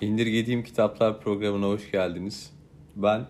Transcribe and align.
İndirgediğim 0.00 0.64
Kitaplar 0.64 1.20
programına 1.20 1.66
hoş 1.66 1.90
geldiniz. 1.90 2.52
Ben 2.96 3.26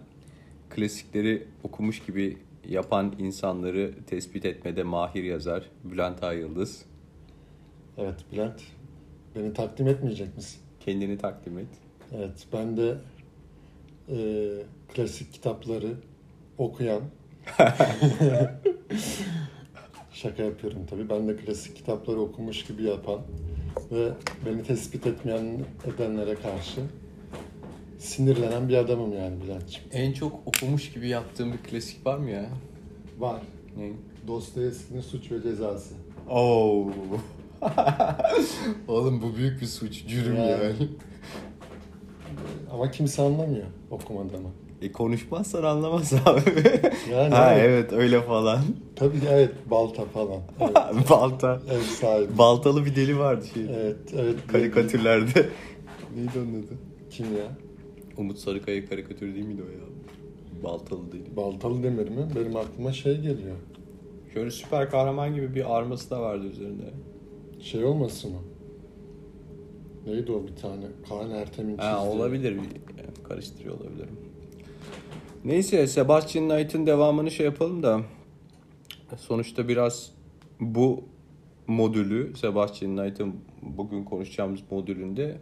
klasikleri 0.70 1.46
okumuş 1.62 2.02
gibi 2.02 2.38
yapan 2.68 3.14
insanları 3.18 3.94
tespit 4.06 4.44
etmede 4.44 4.82
mahir 4.82 5.24
yazar 5.24 5.64
Bülent 5.84 6.22
Ay 6.22 6.38
Yıldız. 6.38 6.84
Evet 7.98 8.24
Bülent, 8.32 8.62
beni 9.36 9.52
takdim 9.52 9.88
etmeyecek 9.88 10.36
misin? 10.36 10.60
Kendini 10.80 11.18
takdim 11.18 11.58
et. 11.58 11.68
Evet, 12.12 12.46
ben 12.52 12.76
de 12.76 12.96
e, 14.08 14.48
klasik 14.94 15.32
kitapları 15.32 15.94
okuyan, 16.58 17.02
şaka 20.12 20.42
yapıyorum 20.42 20.86
tabii. 20.90 21.08
Ben 21.08 21.28
de 21.28 21.36
klasik 21.36 21.76
kitapları 21.76 22.20
okumuş 22.20 22.64
gibi 22.64 22.82
yapan 22.82 23.20
ve 23.92 24.12
beni 24.46 24.62
tespit 24.62 25.06
etmeyen 25.06 25.58
edenlere 25.94 26.34
karşı 26.34 26.80
sinirlenen 27.98 28.68
bir 28.68 28.74
adamım 28.74 29.12
yani 29.12 29.42
Bülent'ciğim. 29.42 29.88
En 29.92 30.12
çok 30.12 30.32
okumuş 30.46 30.92
gibi 30.92 31.08
yaptığım 31.08 31.52
bir 31.52 31.58
klasik 31.58 32.06
var 32.06 32.18
mı 32.18 32.30
ya? 32.30 32.46
Var. 33.18 33.42
Ne? 33.76 33.90
Dostoyevski'nin 34.26 35.00
Suç 35.00 35.32
ve 35.32 35.42
Cezası. 35.42 35.94
Oo. 36.30 36.90
Oğlum 38.88 39.22
bu 39.22 39.36
büyük 39.36 39.60
bir 39.60 39.66
suç, 39.66 40.06
cürüm 40.06 40.36
Yani. 40.36 40.50
yani. 40.50 40.88
Ama 42.72 42.90
kimse 42.90 43.22
anlamıyor 43.22 43.66
okumadığımı. 43.90 44.48
E 44.82 44.92
konuşmazsan 44.92 45.62
anlamaz 45.62 46.12
abi. 46.26 46.40
Yani 47.12 47.34
ha 47.34 47.54
evet. 47.54 47.64
evet 47.68 47.92
öyle 47.92 48.22
falan. 48.22 48.60
Tabii 48.96 49.16
evet 49.30 49.50
balta 49.70 50.04
falan. 50.04 50.40
Evet, 50.60 50.76
Balta. 51.10 51.60
ev 51.70 51.80
sahibi. 51.80 52.38
Baltalı 52.38 52.84
bir 52.86 52.96
deli 52.96 53.18
vardı 53.18 53.44
şey. 53.54 53.62
Evet, 53.62 53.96
evet. 54.16 54.36
Karikatürlerde. 54.52 55.48
Neydi 56.16 56.30
onun 56.38 56.62
adı? 56.62 56.74
Kim 57.10 57.26
ya? 57.26 57.46
Umut 58.16 58.38
Sarıkaya 58.38 58.86
karikatürü 58.86 59.34
değil 59.34 59.46
miydi 59.46 59.62
o 59.62 59.70
ya? 59.70 59.84
Baltalı 60.64 61.12
deli. 61.12 61.36
Baltalı 61.36 61.82
demir 61.82 62.08
mi? 62.08 62.28
Benim 62.36 62.56
aklıma 62.56 62.92
şey 62.92 63.16
geliyor. 63.16 63.56
Şöyle 64.34 64.50
süper 64.50 64.90
kahraman 64.90 65.34
gibi 65.34 65.54
bir 65.54 65.76
arması 65.76 66.10
da 66.10 66.20
vardı 66.20 66.46
üzerinde. 66.46 66.84
Şey 67.60 67.84
olmasın 67.84 68.32
mı? 68.32 68.38
Neydi 70.06 70.32
o 70.32 70.46
bir 70.46 70.56
tane? 70.56 70.84
Kaan 71.08 71.30
Ertem'in 71.30 71.70
çizdiği. 71.70 71.90
Ha 71.90 72.06
olabilir. 72.06 72.52
Yani 72.52 72.68
karıştırıyor 73.28 73.80
olabilirim. 73.80 74.16
Neyse 75.44 75.86
Sebastian 75.86 76.48
Knight'ın 76.48 76.86
devamını 76.86 77.30
şey 77.30 77.46
yapalım 77.46 77.82
da 77.82 78.00
sonuçta 79.16 79.68
biraz 79.68 80.10
bu 80.60 81.04
modülü 81.66 82.36
Sebastian 82.36 82.96
Knight'ın 82.96 83.34
bugün 83.62 84.04
konuşacağımız 84.04 84.60
modülünde 84.70 85.36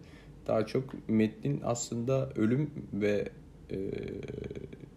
daha 0.46 0.66
çok 0.66 1.08
metnin 1.08 1.60
aslında 1.64 2.30
ölüm 2.36 2.70
ve 2.92 3.28
e, 3.70 3.76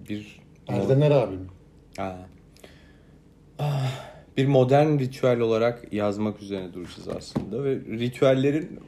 bir 0.09 0.41
Erdener 0.67 1.11
abim. 1.11 1.47
Ha. 1.97 2.17
Ah, 3.59 3.91
bir 4.37 4.47
modern 4.47 4.99
ritüel 4.99 5.39
olarak 5.39 5.93
yazmak 5.93 6.41
üzerine 6.41 6.73
duracağız 6.73 7.07
aslında 7.07 7.63
ve 7.63 7.75
ritüellerin 7.75 8.79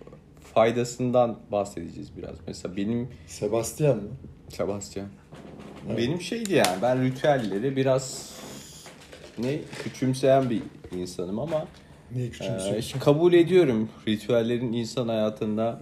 faydasından 0.54 1.40
bahsedeceğiz 1.52 2.18
biraz. 2.18 2.36
Mesela 2.48 2.78
benim 2.78 3.10
Sebastian 3.28 3.98
mı? 3.98 4.10
Sebastian. 4.50 5.08
Benim 5.90 6.22
şeydi 6.22 6.54
yani 6.54 6.82
ben 6.82 7.04
ritüelleri 7.04 7.76
biraz 7.76 8.34
ne 9.38 9.60
küçümseyen 9.84 10.50
bir 10.50 10.62
insanım 10.98 11.40
ama 11.40 11.68
Niye 12.12 12.28
e, 12.28 12.30
küçümsüyorsun? 12.32 13.00
kabul 13.00 13.34
ediyorum 13.34 13.90
ritüellerin 14.08 14.74
insan 14.74 15.08
hayatında 15.08 15.82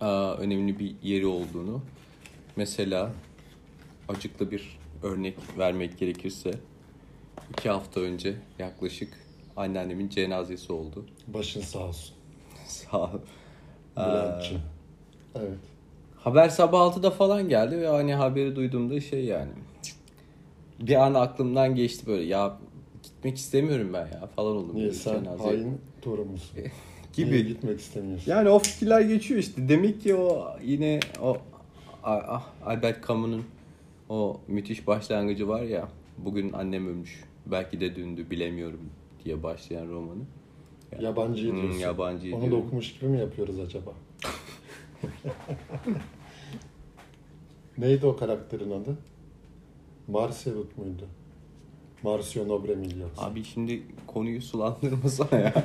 e, 0.00 0.04
önemli 0.14 0.78
bir 0.78 0.94
yeri 1.02 1.26
olduğunu. 1.26 1.82
Mesela 2.56 3.10
acıklı 4.08 4.50
bir 4.50 4.78
örnek 5.02 5.36
vermek 5.58 5.98
gerekirse 5.98 6.50
iki 7.50 7.70
hafta 7.70 8.00
önce 8.00 8.34
yaklaşık 8.58 9.12
anneannemin 9.56 10.08
cenazesi 10.08 10.72
oldu. 10.72 11.06
Başın 11.26 11.60
sağ 11.60 11.78
olsun. 11.78 12.16
Sağ 12.66 12.98
ol. 12.98 13.08
Bülent'ciğim. 13.96 14.62
Ee, 15.34 15.38
Evet. 15.38 15.58
Haber 16.26 16.48
sabah 16.48 16.80
6'da 16.80 17.10
falan 17.10 17.48
geldi 17.48 17.80
ve 17.80 17.88
hani 17.88 18.14
haberi 18.14 18.56
duyduğumda 18.56 19.00
şey 19.00 19.24
yani 19.24 19.50
bir 20.80 20.94
an 20.94 21.14
aklımdan 21.14 21.74
geçti 21.74 22.06
böyle 22.06 22.24
ya 22.24 22.58
gitmek 23.02 23.36
istemiyorum 23.36 23.90
ben 23.92 24.06
ya 24.06 24.26
falan 24.36 24.56
oldum. 24.56 24.74
Niye 24.76 24.92
sen 24.92 25.24
cenazeye. 25.24 25.48
hain 25.48 25.78
torun 26.02 26.28
musun? 26.28 26.58
Gibi. 27.12 27.30
Niye 27.30 27.40
gitmek 27.40 27.80
istemiyorsun? 27.80 28.30
Yani 28.30 28.48
o 28.48 28.58
fikirler 28.58 29.00
geçiyor 29.00 29.40
işte. 29.40 29.68
Demek 29.68 30.00
ki 30.00 30.14
o 30.14 30.46
yine 30.62 31.00
o 31.22 31.36
ah, 32.04 32.46
Albert 32.64 33.08
Camus'un 33.08 33.44
o 34.08 34.40
müthiş 34.48 34.86
başlangıcı 34.86 35.48
var 35.48 35.62
ya. 35.62 35.88
Bugün 36.18 36.52
annem 36.52 36.88
ölmüş. 36.88 37.24
Belki 37.46 37.80
de 37.80 37.96
dündü 37.96 38.30
bilemiyorum 38.30 38.80
diye 39.24 39.42
başlayan 39.42 39.88
romanı. 39.88 40.22
Yabancıyı 41.00 41.52
Hmm, 41.52 41.60
diyorsun. 41.62 41.78
yabancıyı 41.80 42.34
Onu 42.34 42.42
da 42.42 42.46
diyorum. 42.46 42.66
okumuş 42.66 42.94
gibi 42.94 43.10
mi 43.10 43.18
yapıyoruz 43.20 43.58
acaba? 43.58 43.92
Neydi 47.78 48.06
o 48.06 48.16
karakterin 48.16 48.70
adı? 48.70 48.98
Marsevut 50.08 50.78
muydu? 50.78 51.08
Marcio 52.02 52.48
Nobremil 52.48 53.00
yoksa. 53.00 53.22
Abi 53.26 53.44
şimdi 53.44 53.82
konuyu 54.06 54.42
sulandırmasana 54.42 55.40
ya. 55.40 55.64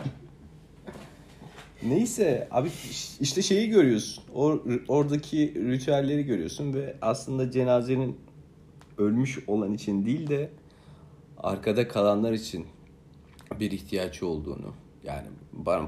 Neyse 1.83 2.47
abi 2.51 2.69
işte 3.19 3.41
şeyi 3.41 3.69
görüyorsun. 3.69 4.23
O 4.35 4.59
oradaki 4.87 5.53
ritüelleri 5.55 6.23
görüyorsun 6.23 6.73
ve 6.73 6.95
aslında 7.01 7.51
cenazenin 7.51 8.17
ölmüş 8.97 9.39
olan 9.47 9.73
için 9.73 10.05
değil 10.05 10.29
de 10.29 10.49
arkada 11.37 11.87
kalanlar 11.87 12.31
için 12.31 12.65
bir 13.59 13.71
ihtiyaç 13.71 14.23
olduğunu. 14.23 14.73
Yani 15.03 15.27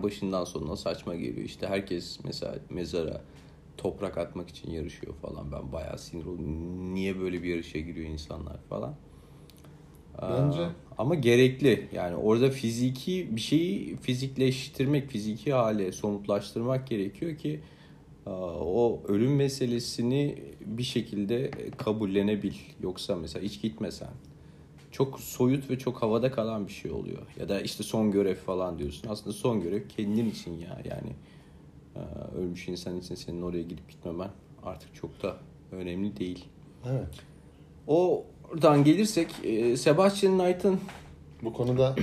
başından 0.04 0.44
sonuna 0.44 0.76
saçma 0.76 1.16
geliyor. 1.16 1.46
İşte 1.46 1.68
herkes 1.68 2.20
mesela 2.24 2.56
mezara 2.70 3.22
toprak 3.78 4.18
atmak 4.18 4.50
için 4.50 4.72
yarışıyor 4.72 5.14
falan. 5.22 5.52
Ben 5.52 5.72
bayağı 5.72 5.98
sinir 5.98 6.26
oldum. 6.26 6.94
Niye 6.94 7.20
böyle 7.20 7.44
bir 7.44 7.50
yarışa 7.50 7.80
giriyor 7.80 8.10
insanlar 8.10 8.58
falan. 8.70 8.96
Bence- 10.22 10.62
Aa, 10.62 10.70
ama 10.98 11.16
gerekli. 11.16 11.88
Yani 11.94 12.16
orada 12.16 12.50
fiziki 12.50 13.28
bir 13.36 13.42
şeyi 13.42 13.96
fizikleştirmek, 13.98 15.10
fiziki 15.10 15.54
hale 15.54 15.92
somutlaştırmak 15.92 16.88
gerekiyor 16.88 17.38
ki 17.38 17.60
o 18.62 19.02
ölüm 19.08 19.36
meselesini 19.36 20.36
bir 20.66 20.84
şekilde 20.84 21.52
kabullenebil. 21.78 22.54
Yoksa 22.82 23.16
mesela 23.16 23.46
hiç 23.46 23.62
gitmesen 23.62 24.10
çok 24.92 25.20
soyut 25.20 25.70
ve 25.70 25.80
çok 25.80 26.02
havada 26.02 26.32
kalan 26.32 26.68
bir 26.68 26.72
şey 26.72 26.92
oluyor. 26.92 27.22
Ya 27.40 27.50
da 27.50 27.62
işte 27.62 27.84
son 27.84 28.12
görev 28.12 28.36
falan 28.36 28.80
diyorsun. 28.80 29.10
Aslında 29.10 29.34
son 29.34 29.62
görev 29.62 29.88
kendin 29.88 30.30
için 30.30 30.60
ya. 30.60 30.82
Yani 30.86 31.14
ölmüş 32.38 32.68
insan 32.68 33.00
için 33.00 33.16
senin 33.16 33.42
oraya 33.42 33.64
gidip 33.64 33.90
gitmemen 33.90 34.30
artık 34.64 34.96
çok 34.96 35.24
da 35.24 35.38
önemli 35.72 36.18
değil. 36.18 36.46
Evet. 36.90 37.10
Oradan 37.88 38.84
gelirsek 38.84 39.32
e, 39.44 39.78
Sebastian 39.78 40.38
Knight'ın 40.40 40.80
Bu 41.42 41.54
konuda 41.54 41.96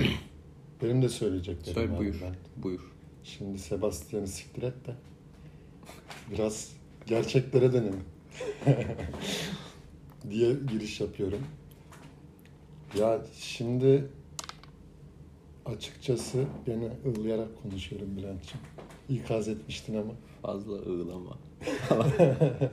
benim 0.83 1.01
de 1.01 1.09
söyleyeceklerim 1.09 1.73
Söyle 1.73 1.91
var 1.91 1.99
buyur. 1.99 2.13
Bülent. 2.13 2.35
Buyur. 2.57 2.91
Şimdi 3.23 3.59
Sebastian'ı 3.59 4.27
siktir 4.27 4.63
et 4.63 4.85
de 4.87 4.95
biraz 6.31 6.71
gerçeklere 7.05 7.73
dönelim 7.73 8.03
diye 10.29 10.53
giriş 10.71 11.01
yapıyorum. 11.01 11.41
Ya 12.99 13.21
şimdi 13.39 14.07
açıkçası 15.65 16.45
gene 16.65 16.89
ığlayarak 17.05 17.63
konuşuyorum 17.63 18.17
Bülent'ciğim. 18.17 18.65
İkaz 19.15 19.47
etmiştin 19.47 19.95
ama. 19.97 20.13
Fazla 20.41 20.73
ığlama. 20.73 21.37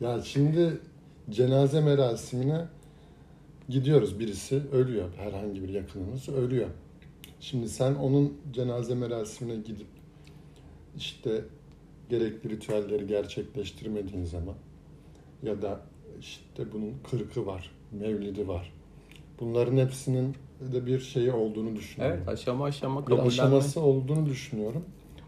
Ya 0.00 0.22
şimdi 0.22 0.80
cenaze 1.30 1.80
merasimine 1.80 2.66
gidiyoruz. 3.68 4.20
Birisi 4.20 4.62
ölüyor. 4.72 5.08
Herhangi 5.16 5.62
bir 5.62 5.68
yakınımız 5.68 6.28
ölüyor. 6.28 6.68
Şimdi 7.40 7.68
sen 7.68 7.94
onun 7.94 8.38
cenaze 8.52 8.94
merasimine 8.94 9.56
gidip 9.56 9.86
işte 10.96 11.44
gerekli 12.10 12.50
ritüelleri 12.50 13.06
gerçekleştirmediğin 13.06 14.24
zaman 14.24 14.54
ya 15.42 15.62
da 15.62 15.80
işte 16.20 16.72
bunun 16.72 16.94
kırkı 17.10 17.46
var, 17.46 17.70
mevlidi 17.92 18.48
var. 18.48 18.72
Bunların 19.40 19.76
hepsinin 19.76 20.34
de 20.72 20.86
bir 20.86 21.00
şeyi 21.00 21.32
olduğunu 21.32 21.76
düşünüyorum. 21.76 22.16
Evet 22.18 22.28
aşama 22.28 22.64
aşama 22.64 23.00
bir 23.00 23.06
kabullenme. 23.06 23.28
aşaması 23.28 23.80
olduğunu 23.80 24.26
düşünüyorum. 24.26 24.84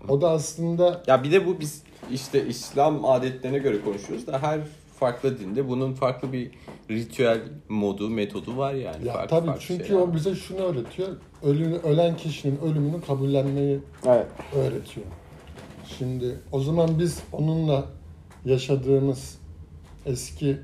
O 0.08 0.20
da 0.20 0.30
aslında 0.30 1.02
Ya 1.06 1.24
bir 1.24 1.32
de 1.32 1.46
bu 1.46 1.60
biz 1.60 1.82
işte 2.12 2.46
İslam 2.46 3.04
adetlerine 3.04 3.58
göre 3.58 3.80
konuşuyoruz 3.84 4.26
da 4.26 4.42
her 4.42 4.60
farklı 4.98 5.38
dinde 5.40 5.68
bunun 5.68 5.92
farklı 5.92 6.32
bir 6.32 6.50
ritüel 6.90 7.40
modu, 7.68 8.10
metodu 8.10 8.56
var 8.56 8.74
yani. 8.74 9.06
Ya 9.06 9.12
farklı 9.12 9.28
tabii 9.28 9.46
farklı 9.46 9.62
çünkü 9.66 9.86
şeyler. 9.86 10.00
o 10.02 10.14
bize 10.14 10.34
şunu 10.34 10.58
öğretiyor. 10.58 11.08
Ölü, 11.42 11.74
ölen 11.76 12.16
kişinin 12.16 12.58
ölümünü 12.60 13.00
kabullenmeyi 13.00 13.78
Evet. 14.06 14.26
öğretiyor. 14.56 15.06
Şimdi 15.98 16.40
o 16.52 16.60
zaman 16.60 16.98
biz 16.98 17.22
onunla 17.32 17.84
yaşadığımız 18.44 19.38
eski 20.06 20.56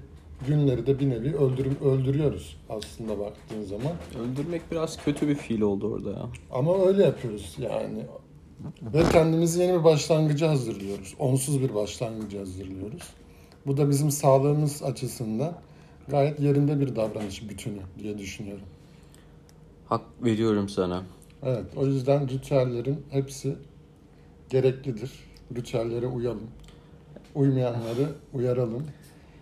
günleri 0.48 0.86
de 0.86 0.98
bir 0.98 1.10
nevi 1.10 1.36
öldürüm, 1.36 1.76
öldürüyoruz 1.84 2.56
aslında 2.68 3.18
baktığın 3.18 3.62
zaman. 3.64 3.92
Öldürmek 4.22 4.62
biraz 4.70 5.04
kötü 5.04 5.28
bir 5.28 5.34
fiil 5.34 5.60
oldu 5.60 5.92
orada 5.94 6.10
ya. 6.10 6.26
Ama 6.52 6.86
öyle 6.86 7.02
yapıyoruz 7.02 7.56
yani. 7.58 8.02
Ve 8.82 9.02
kendimizi 9.12 9.62
yeni 9.62 9.78
bir 9.78 9.84
başlangıca 9.84 10.48
hazırlıyoruz. 10.48 11.14
Onsuz 11.18 11.60
bir 11.60 11.74
başlangıcı 11.74 12.38
hazırlıyoruz. 12.38 13.02
Bu 13.66 13.76
da 13.76 13.90
bizim 13.90 14.10
sağlığımız 14.10 14.82
açısından 14.82 15.52
gayet 16.08 16.40
yerinde 16.40 16.80
bir 16.80 16.96
davranış 16.96 17.48
bütünü 17.48 17.80
diye 17.98 18.18
düşünüyorum. 18.18 18.66
Hak 19.88 20.02
veriyorum 20.24 20.68
sana. 20.68 21.02
Evet, 21.42 21.64
o 21.76 21.86
yüzden 21.86 22.28
ritüellerin 22.28 23.04
hepsi 23.10 23.56
gereklidir. 24.50 25.10
Ritüellere 25.56 26.06
uyalım. 26.06 26.50
Uymayanları 27.34 28.08
uyaralım. 28.32 28.86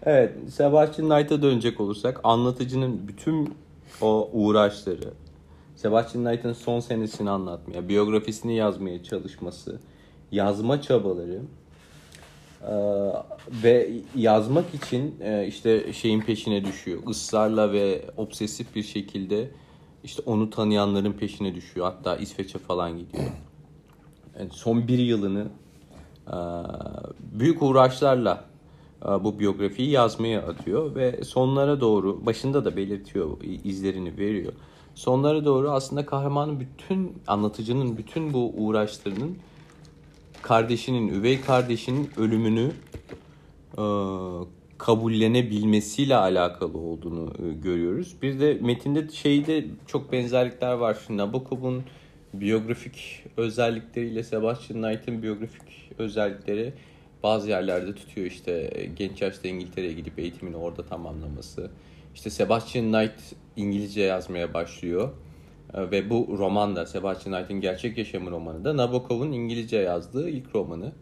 Evet, 0.03 0.35
Sebastian 0.53 1.09
Knight'a 1.09 1.43
dönecek 1.43 1.81
olursak 1.81 2.21
anlatıcının 2.25 3.09
bütün 3.09 3.55
o 4.01 4.31
uğraşları, 4.33 5.13
Sebastian 5.79 6.25
Knight'ın 6.25 6.53
son 6.53 6.81
senesini 6.81 7.31
anlatmaya, 7.31 7.89
biyografisini 7.89 8.57
yazmaya 8.57 9.03
çalışması, 9.03 9.81
yazma 10.33 10.83
çabaları 10.83 11.41
e, 12.63 12.73
ve 13.63 13.91
yazmak 14.17 14.75
için 14.75 15.15
e, 15.21 15.47
işte 15.47 15.93
şeyin 15.93 16.21
peşine 16.21 16.65
düşüyor. 16.65 17.03
Israrla 17.09 17.73
ve 17.73 18.05
obsesif 18.17 18.75
bir 18.75 18.83
şekilde 18.83 19.51
işte 20.05 20.23
onu 20.27 20.51
tanıyanların 20.51 21.13
peşine 21.13 21.55
düşüyor. 21.55 21.87
Hatta 21.87 22.17
İsveç'e 22.17 22.59
falan 22.59 22.99
gidiyor. 22.99 23.25
Yani 24.39 24.51
son 24.53 24.89
bir 24.89 24.99
yılını 24.99 25.47
e, 26.29 26.37
büyük 27.33 27.63
uğraşlarla 27.63 28.45
e, 29.05 29.07
bu 29.07 29.39
biyografiyi 29.39 29.91
yazmaya 29.91 30.43
atıyor 30.43 30.95
ve 30.95 31.25
sonlara 31.25 31.81
doğru 31.81 32.27
başında 32.27 32.65
da 32.65 32.77
belirtiyor 32.77 33.37
izlerini 33.65 34.17
veriyor. 34.17 34.53
Sonlara 34.99 35.45
doğru 35.45 35.71
aslında 35.71 36.07
kahramanın 36.07 36.61
bütün 36.61 37.23
anlatıcının 37.27 37.99
bütün 37.99 38.33
bu 38.33 38.53
uğraşlarının 38.57 39.39
kardeşinin 40.43 41.09
üvey 41.09 41.41
kardeşinin 41.41 42.11
ölümünü 42.17 42.73
e, 43.79 43.85
kabullenebilmesiyle 44.79 46.17
alakalı 46.17 46.79
olduğunu 46.79 47.33
e, 47.45 47.53
görüyoruz. 47.53 48.17
Bir 48.23 48.41
de 48.41 48.55
metinde 48.55 49.09
şeyde 49.09 49.65
çok 49.87 50.13
benzerlikler 50.13 50.73
var. 50.73 50.99
Nabokov'un 51.11 51.83
biyografik 52.35 53.25
özellikleriyle 53.37 54.23
Sebastian 54.23 54.83
Knight'ın 54.83 55.23
biyografik 55.23 55.93
özellikleri 55.99 56.73
bazı 57.23 57.49
yerlerde 57.49 57.95
tutuyor 57.95 58.27
işte 58.27 58.71
genç 58.97 59.23
yaşta 59.23 59.49
İngiltere'ye 59.49 59.93
gidip 59.93 60.19
eğitimini 60.19 60.57
orada 60.57 60.83
tamamlaması. 60.83 61.71
İşte 62.19 62.31
Sebastian 62.31 62.93
Knight 62.93 63.21
İngilizce 63.57 64.03
yazmaya 64.03 64.55
başlıyor. 64.55 65.11
Ee, 65.75 65.91
ve 65.91 66.11
bu 66.11 66.37
roman 66.39 66.77
da 66.77 66.87
Sebastian 66.87 67.37
Knight'in 67.37 67.61
gerçek 67.61 67.99
yaşamı 67.99 68.31
romanı 68.31 68.65
da 68.65 68.77
Nabokov'un 68.77 69.33
İngilizce 69.33 69.77
yazdığı 69.77 70.31
ilk 70.31 70.55
romanı. 70.55 70.93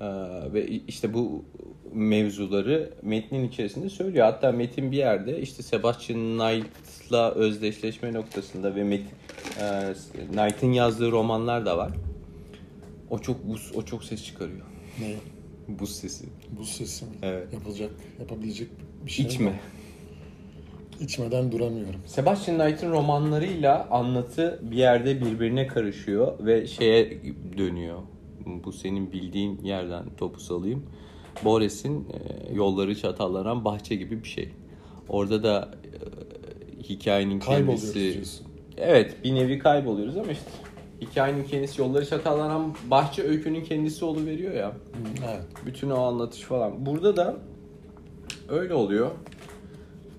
Ee, 0.00 0.06
ve 0.52 0.66
işte 0.68 1.14
bu 1.14 1.44
mevzuları 1.92 2.94
metnin 3.02 3.48
içerisinde 3.48 3.88
söylüyor. 3.88 4.26
Hatta 4.26 4.52
metin 4.52 4.92
bir 4.92 4.96
yerde 4.96 5.40
işte 5.40 5.62
Sebastian 5.62 6.20
Knight'la 6.20 7.30
özdeşleşme 7.30 8.12
noktasında 8.12 8.74
ve 8.74 8.84
met, 8.84 9.02
e, 9.60 9.94
Knight'in 10.32 10.72
yazdığı 10.72 11.10
romanlar 11.10 11.66
da 11.66 11.78
var. 11.78 11.92
O 13.10 13.18
çok 13.18 13.48
buz, 13.48 13.72
o 13.74 13.82
çok 13.82 14.04
ses 14.04 14.24
çıkarıyor. 14.24 14.66
Ne? 15.00 15.14
Buz 15.68 15.96
sesi. 15.96 16.24
Buz 16.58 16.68
sesi 16.68 17.04
mi? 17.04 17.10
Evet. 17.22 17.52
Yapılacak, 17.52 17.90
yapabilecek 18.20 18.68
bir 19.06 19.10
şey 19.10 19.26
İçme. 19.26 19.50
mi? 19.50 19.60
İçmeden 21.00 21.52
duramıyorum. 21.52 22.00
Sebastian 22.06 22.58
Knight'ın 22.58 22.90
romanlarıyla 22.92 23.88
anlatı 23.90 24.60
bir 24.62 24.76
yerde 24.76 25.20
birbirine 25.20 25.66
karışıyor 25.66 26.46
ve 26.46 26.66
şeye 26.66 27.22
dönüyor. 27.58 27.98
Bu 28.46 28.72
senin 28.72 29.12
bildiğin 29.12 29.58
yerden 29.64 30.04
topu 30.16 30.40
salayım. 30.40 30.86
Bores'in 31.44 32.08
e, 32.08 32.54
yolları 32.54 32.96
çatallanan 32.96 33.64
bahçe 33.64 33.96
gibi 33.96 34.22
bir 34.22 34.28
şey. 34.28 34.48
Orada 35.08 35.42
da 35.42 35.74
e, 35.84 36.82
hikayenin 36.82 37.40
kendisi... 37.40 37.94
diyorsun. 37.94 38.46
Evet 38.76 39.24
bir 39.24 39.34
nevi 39.34 39.58
kayboluyoruz 39.58 40.16
ama 40.16 40.32
işte 40.32 40.50
hikayenin 41.00 41.44
kendisi 41.44 41.80
yolları 41.80 42.06
çatallanan 42.06 42.74
bahçe 42.90 43.22
öykünün 43.22 43.64
kendisi 43.64 44.06
veriyor 44.26 44.54
ya. 44.54 44.72
Evet. 45.28 45.42
Bütün 45.66 45.90
o 45.90 46.02
anlatış 46.02 46.40
falan. 46.40 46.86
Burada 46.86 47.16
da 47.16 47.36
öyle 48.48 48.74
oluyor. 48.74 49.10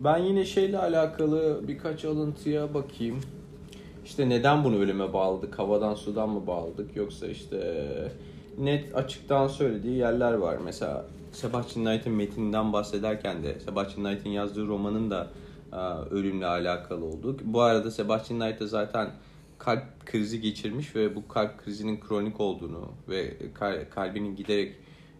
Ben 0.03 0.17
yine 0.17 0.45
şeyle 0.45 0.77
alakalı 0.77 1.67
birkaç 1.67 2.05
alıntıya 2.05 2.73
bakayım. 2.73 3.19
İşte 4.05 4.29
neden 4.29 4.63
bunu 4.63 4.77
ölüme 4.77 5.13
bağladık? 5.13 5.59
Havadan 5.59 5.93
sudan 5.93 6.29
mı 6.29 6.47
bağladık? 6.47 6.95
Yoksa 6.95 7.27
işte 7.27 7.83
net 8.59 8.95
açıktan 8.95 9.47
söylediği 9.47 9.97
yerler 9.97 10.33
var. 10.33 10.57
Mesela 10.65 11.05
Sebastian 11.31 11.85
Knight'ın 11.85 12.13
metninden 12.13 12.73
bahsederken 12.73 13.43
de 13.43 13.59
Sebastian 13.59 14.05
Knight'ın 14.07 14.29
yazdığı 14.29 14.67
romanın 14.67 15.11
da 15.11 15.27
e, 15.73 15.77
ölümle 16.09 16.45
alakalı 16.45 17.05
olduğu. 17.05 17.37
Bu 17.43 17.61
arada 17.61 17.91
Sebastian 17.91 18.39
Knight 18.39 18.59
da 18.59 18.67
zaten 18.67 19.09
kalp 19.57 20.05
krizi 20.05 20.41
geçirmiş 20.41 20.95
ve 20.95 21.15
bu 21.15 21.27
kalp 21.27 21.57
krizinin 21.57 21.99
kronik 21.99 22.39
olduğunu 22.39 22.91
ve 23.09 23.37
kal- 23.53 23.85
kalbinin 23.89 24.35
giderek 24.35 24.75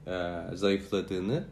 e, 0.08 0.34
zayıfladığını 0.54 1.44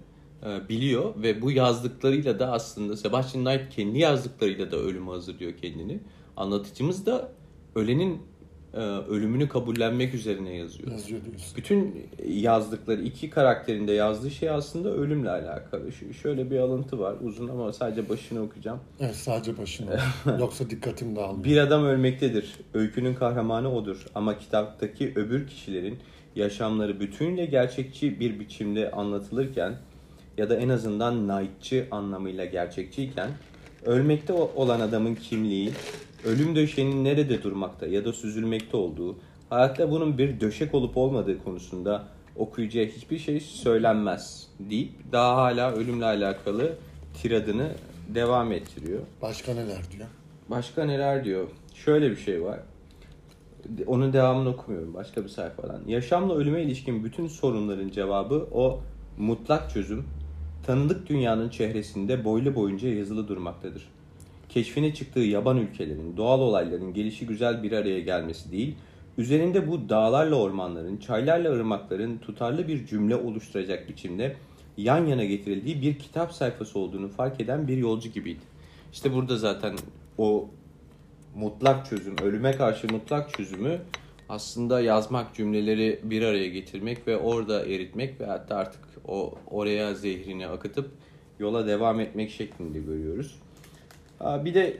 biliyor 0.70 1.14
ve 1.24 1.42
bu 1.42 1.52
yazdıklarıyla 1.52 2.40
da 2.40 2.52
aslında 2.52 2.98
Sebastian 2.98 3.46
Knight 3.46 3.76
kendi 3.76 4.00
yazdıklarıyla 4.00 4.72
da 4.72 4.78
ölüme 4.78 5.12
hazırlıyor 5.12 5.54
kendini. 5.58 6.00
Anlatıcımız 6.38 7.06
da 7.06 7.32
ölenin 7.76 8.22
e, 8.74 8.78
ölümünü 8.80 9.50
kabullenmek 9.50 10.14
üzerine 10.14 10.56
yazıyor. 10.56 10.92
Yazıyor 10.92 11.26
diyorsun. 11.26 11.58
Bütün 11.58 12.08
yazdıkları 12.28 13.02
iki 13.02 13.30
karakterinde 13.30 13.92
yazdığı 13.92 14.32
şey 14.32 14.50
aslında 14.50 14.90
ölümle 14.90 15.30
alakalı. 15.30 15.92
Şöyle 16.22 16.52
bir 16.52 16.60
alıntı 16.60 17.00
var 17.00 17.16
uzun 17.22 17.48
ama 17.48 17.74
sadece 17.74 18.10
başını 18.10 18.42
okuyacağım. 18.42 18.80
Evet 19.00 19.16
sadece 19.16 19.58
başına. 19.58 20.00
Yoksa 20.40 20.70
dikkatim 20.70 21.16
dağılıyor. 21.16 21.44
Bir 21.44 21.58
adam 21.58 21.86
ölmektedir. 21.86 22.56
Öykünün 22.74 23.16
kahramanı 23.16 23.74
odur. 23.74 24.06
Ama 24.16 24.38
kitaptaki 24.38 25.14
öbür 25.16 25.48
kişilerin 25.48 26.00
yaşamları 26.36 27.00
bütünüyle 27.00 27.46
gerçekçi 27.46 28.20
bir 28.20 28.40
biçimde 28.40 28.92
anlatılırken 28.92 29.76
ya 30.38 30.50
da 30.50 30.56
en 30.56 30.70
azından 30.70 31.28
Knight'çı 31.28 31.88
anlamıyla 31.92 32.46
gerçekçiyken 32.46 33.30
ölmekte 33.86 34.34
olan 34.34 34.80
adamın 34.80 35.16
kimliği, 35.16 35.72
ölüm 36.26 36.56
döşeğinin 36.56 37.04
nerede 37.04 37.44
durmakta 37.44 37.88
ya 37.88 38.06
da 38.06 38.14
süzülmekte 38.14 38.78
olduğu, 38.78 39.16
hayatta 39.50 39.92
bunun 39.92 40.18
bir 40.18 40.40
döşek 40.42 40.74
olup 40.76 40.98
olmadığı 40.98 41.44
konusunda 41.44 42.08
okuyucuya 42.36 42.86
hiçbir 42.86 43.20
şey 43.20 43.40
söylenmez 43.40 44.48
deyip 44.60 44.92
daha 45.12 45.36
hala 45.36 45.72
ölümle 45.72 46.06
alakalı 46.06 46.74
tiradını 47.22 47.72
devam 48.08 48.52
ettiriyor. 48.52 49.00
Başka 49.22 49.54
neler 49.54 49.92
diyor? 49.92 50.08
Başka 50.50 50.86
neler 50.86 51.26
diyor? 51.26 51.48
Şöyle 51.74 52.12
bir 52.12 52.16
şey 52.18 52.44
var. 52.44 52.60
Onun 53.88 54.14
devamını 54.14 54.50
okumuyorum 54.50 54.94
başka 54.94 55.24
bir 55.24 55.30
sayfadan. 55.30 55.82
Yaşamla 55.88 56.36
ölüme 56.36 56.62
ilişkin 56.62 57.04
bütün 57.04 57.28
sorunların 57.28 57.90
cevabı 57.90 58.48
o 58.52 58.80
mutlak 59.18 59.70
çözüm 59.70 60.06
tanıdık 60.64 61.10
dünyanın 61.10 61.50
çehresinde 61.50 62.26
boylu 62.26 62.56
boyunca 62.56 62.90
yazılı 62.90 63.28
durmaktadır. 63.28 63.90
Keşfine 64.50 64.94
çıktığı 64.94 65.20
yaban 65.20 65.58
ülkelerin, 65.58 66.18
doğal 66.18 66.40
olayların 66.40 66.94
gelişi 66.94 67.28
güzel 67.28 67.64
bir 67.64 67.72
araya 67.72 68.00
gelmesi 68.00 68.52
değil, 68.52 68.76
üzerinde 69.18 69.68
bu 69.68 69.90
dağlarla 69.90 70.36
ormanların, 70.36 70.98
çaylarla 70.98 71.52
ırmakların 71.52 72.18
tutarlı 72.18 72.68
bir 72.68 72.86
cümle 72.86 73.16
oluşturacak 73.16 73.90
biçimde 73.90 74.36
yan 74.78 75.06
yana 75.06 75.24
getirildiği 75.24 75.82
bir 75.82 76.00
kitap 76.00 76.34
sayfası 76.34 76.80
olduğunu 76.80 77.10
fark 77.10 77.42
eden 77.42 77.68
bir 77.68 77.78
yolcu 77.78 78.10
gibiydi. 78.10 78.42
İşte 78.94 79.14
burada 79.14 79.38
zaten 79.38 79.76
o 80.18 80.50
mutlak 81.36 81.86
çözüm, 81.86 82.18
ölüme 82.18 82.52
karşı 82.52 82.88
mutlak 82.88 83.34
çözümü 83.34 83.80
aslında 84.32 84.82
yazmak, 84.82 85.36
cümleleri 85.36 86.00
bir 86.04 86.22
araya 86.22 86.48
getirmek 86.48 87.08
ve 87.08 87.18
orada 87.18 87.66
eritmek 87.66 88.22
ve 88.22 88.26
hatta 88.26 88.56
artık 88.56 88.82
o 89.08 89.34
oraya 89.48 89.94
zehrini 89.94 90.48
akıtıp 90.48 90.90
yola 91.40 91.68
devam 91.68 92.00
etmek 92.00 92.32
şeklinde 92.32 92.80
görüyoruz. 92.80 93.36
Bir 94.22 94.54
de 94.54 94.78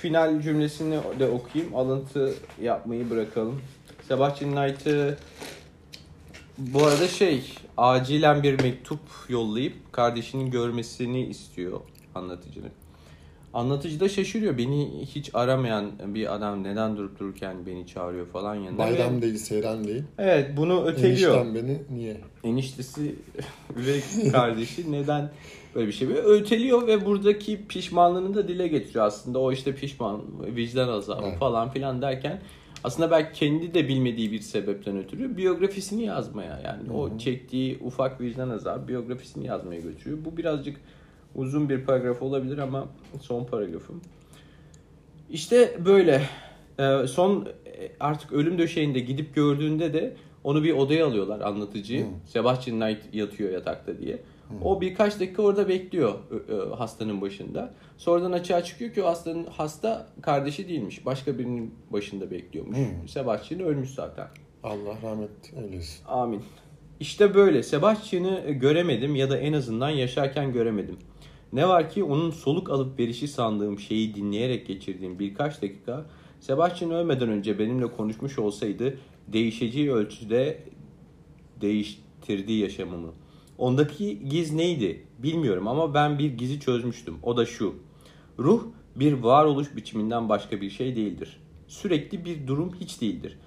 final 0.00 0.40
cümlesini 0.40 0.98
de 1.18 1.28
okuyayım. 1.28 1.74
Alıntı 1.74 2.34
yapmayı 2.62 3.10
bırakalım. 3.10 3.60
Sebastian 4.08 4.52
Knight'ı 4.52 5.18
bu 6.58 6.84
arada 6.84 7.08
şey 7.08 7.54
acilen 7.76 8.42
bir 8.42 8.62
mektup 8.62 9.00
yollayıp 9.28 9.92
kardeşinin 9.92 10.50
görmesini 10.50 11.26
istiyor 11.26 11.80
anlatıcının. 12.14 12.70
Anlatıcı 13.54 14.00
da 14.00 14.08
şaşırıyor. 14.08 14.58
Beni 14.58 15.06
hiç 15.14 15.30
aramayan 15.34 15.90
bir 16.06 16.34
adam 16.34 16.62
neden 16.64 16.96
durup 16.96 17.18
dururken 17.20 17.66
beni 17.66 17.86
çağırıyor 17.86 18.26
falan 18.26 18.54
yanında. 18.54 18.78
Bayram 18.78 19.16
Ve- 19.16 19.22
değil, 19.22 19.36
seyran 19.36 19.84
değil. 19.84 20.02
Evet 20.18 20.50
bunu 20.56 20.84
öteliyor. 20.84 21.34
Enişten 21.34 21.54
beni 21.54 21.78
niye? 21.98 22.16
eniştesi 22.44 23.14
üvey 23.76 24.00
kardeşi 24.32 24.92
neden 24.92 25.30
böyle 25.74 25.86
bir 25.86 25.92
şey 25.92 26.08
böyle 26.08 26.20
öteliyor 26.20 26.86
ve 26.86 27.06
buradaki 27.06 27.66
pişmanlığını 27.68 28.34
da 28.34 28.48
dile 28.48 28.68
getiriyor 28.68 29.04
aslında 29.04 29.38
o 29.38 29.52
işte 29.52 29.74
pişman 29.74 30.22
vicdan 30.56 30.88
azabı 30.88 31.26
Evet. 31.26 31.38
falan 31.38 31.70
filan 31.70 32.02
derken 32.02 32.40
aslında 32.84 33.10
belki 33.10 33.38
kendi 33.38 33.74
de 33.74 33.88
bilmediği 33.88 34.32
bir 34.32 34.40
sebepten 34.40 34.96
ötürü 34.98 35.36
biyografisini 35.36 36.04
yazmaya 36.04 36.60
yani 36.64 36.92
o 36.92 37.18
çektiği 37.18 37.78
ufak 37.80 38.20
vicdan 38.20 38.50
azabı 38.50 38.88
biyografisini 38.88 39.46
yazmaya 39.46 39.80
götürüyor. 39.80 40.18
Bu 40.24 40.36
birazcık 40.36 40.76
uzun 41.38 41.68
bir 41.68 41.84
paragraf 41.84 42.22
olabilir 42.22 42.58
ama 42.58 42.88
son 43.20 43.44
paragrafım. 43.44 44.00
İşte 45.30 45.78
böyle 45.84 46.22
Ee, 46.80 47.06
son 47.06 47.48
e, 47.66 47.90
artık 48.00 48.32
ölüm 48.32 48.58
döşeğinde 48.58 49.00
gidip 49.00 49.34
gördüğünde 49.34 49.92
de 49.92 50.16
onu 50.44 50.64
bir 50.64 50.72
odaya 50.72 51.06
alıyorlar 51.06 51.40
anlatıcıyı. 51.40 52.04
Hı. 52.04 52.08
Sebastian 52.26 52.80
Knight 52.80 53.14
yatıyor 53.14 53.52
yatakta 53.52 53.98
diye. 53.98 54.18
O 54.62 54.80
birkaç 54.80 55.20
dakika 55.20 55.42
orada 55.42 55.68
bekliyor 55.68 56.14
hastanın 56.78 57.20
başında. 57.20 57.74
Sonradan 57.96 58.32
açığa 58.32 58.64
çıkıyor 58.64 58.94
ki 58.94 59.02
o 59.02 59.06
hastanın 59.06 59.44
hasta 59.44 60.06
kardeşi 60.22 60.68
değilmiş. 60.68 61.06
Başka 61.06 61.38
birinin 61.38 61.74
başında 61.90 62.30
bekliyormuş. 62.30 62.78
Hı. 62.78 63.08
Sebastian 63.08 63.60
ölmüş 63.60 63.90
zaten. 63.90 64.26
Allah 64.62 64.94
rahmet 65.02 65.30
eylesin. 65.56 66.04
Amin. 66.06 66.42
İşte 67.00 67.34
böyle. 67.34 67.62
Sebastian'ı 67.62 68.50
göremedim 68.50 69.16
ya 69.16 69.30
da 69.30 69.38
en 69.38 69.52
azından 69.52 69.90
yaşarken 69.90 70.52
göremedim. 70.52 70.96
Ne 71.52 71.68
var 71.68 71.90
ki 71.90 72.04
onun 72.04 72.30
soluk 72.30 72.70
alıp 72.70 72.98
verişi 72.98 73.28
sandığım 73.28 73.78
şeyi 73.78 74.14
dinleyerek 74.14 74.66
geçirdiğim 74.66 75.18
birkaç 75.18 75.62
dakika 75.62 76.06
Sebastian 76.40 76.90
ölmeden 76.90 77.28
önce 77.28 77.58
benimle 77.58 77.86
konuşmuş 77.86 78.38
olsaydı 78.38 78.98
değişeceği 79.28 79.92
ölçüde 79.92 80.62
değiştirdi 81.60 82.52
yaşamımı. 82.52 83.12
Ondaki 83.58 84.28
giz 84.28 84.52
neydi 84.52 85.06
bilmiyorum 85.18 85.68
ama 85.68 85.94
ben 85.94 86.18
bir 86.18 86.38
gizi 86.38 86.60
çözmüştüm. 86.60 87.16
O 87.22 87.36
da 87.36 87.46
şu. 87.46 87.74
Ruh 88.38 88.62
bir 88.96 89.12
varoluş 89.12 89.76
biçiminden 89.76 90.28
başka 90.28 90.60
bir 90.60 90.70
şey 90.70 90.96
değildir. 90.96 91.40
Sürekli 91.68 92.24
bir 92.24 92.46
durum 92.46 92.74
hiç 92.80 93.00
değildir. 93.00 93.38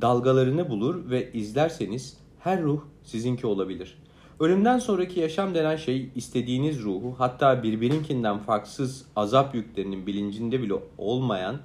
Dalgalarını 0.00 0.70
bulur 0.70 1.10
ve 1.10 1.32
izlerseniz 1.32 2.18
her 2.40 2.62
ruh 2.62 2.80
sizinki 3.02 3.46
olabilir. 3.46 3.98
Ölümden 4.40 4.78
sonraki 4.78 5.20
yaşam 5.20 5.54
denen 5.54 5.76
şey 5.76 6.08
istediğiniz 6.14 6.82
ruhu 6.82 7.14
hatta 7.18 7.62
birbirinkinden 7.62 8.38
farksız 8.38 9.04
azap 9.16 9.54
yüklerinin 9.54 10.06
bilincinde 10.06 10.62
bile 10.62 10.74
olmayan 10.98 11.58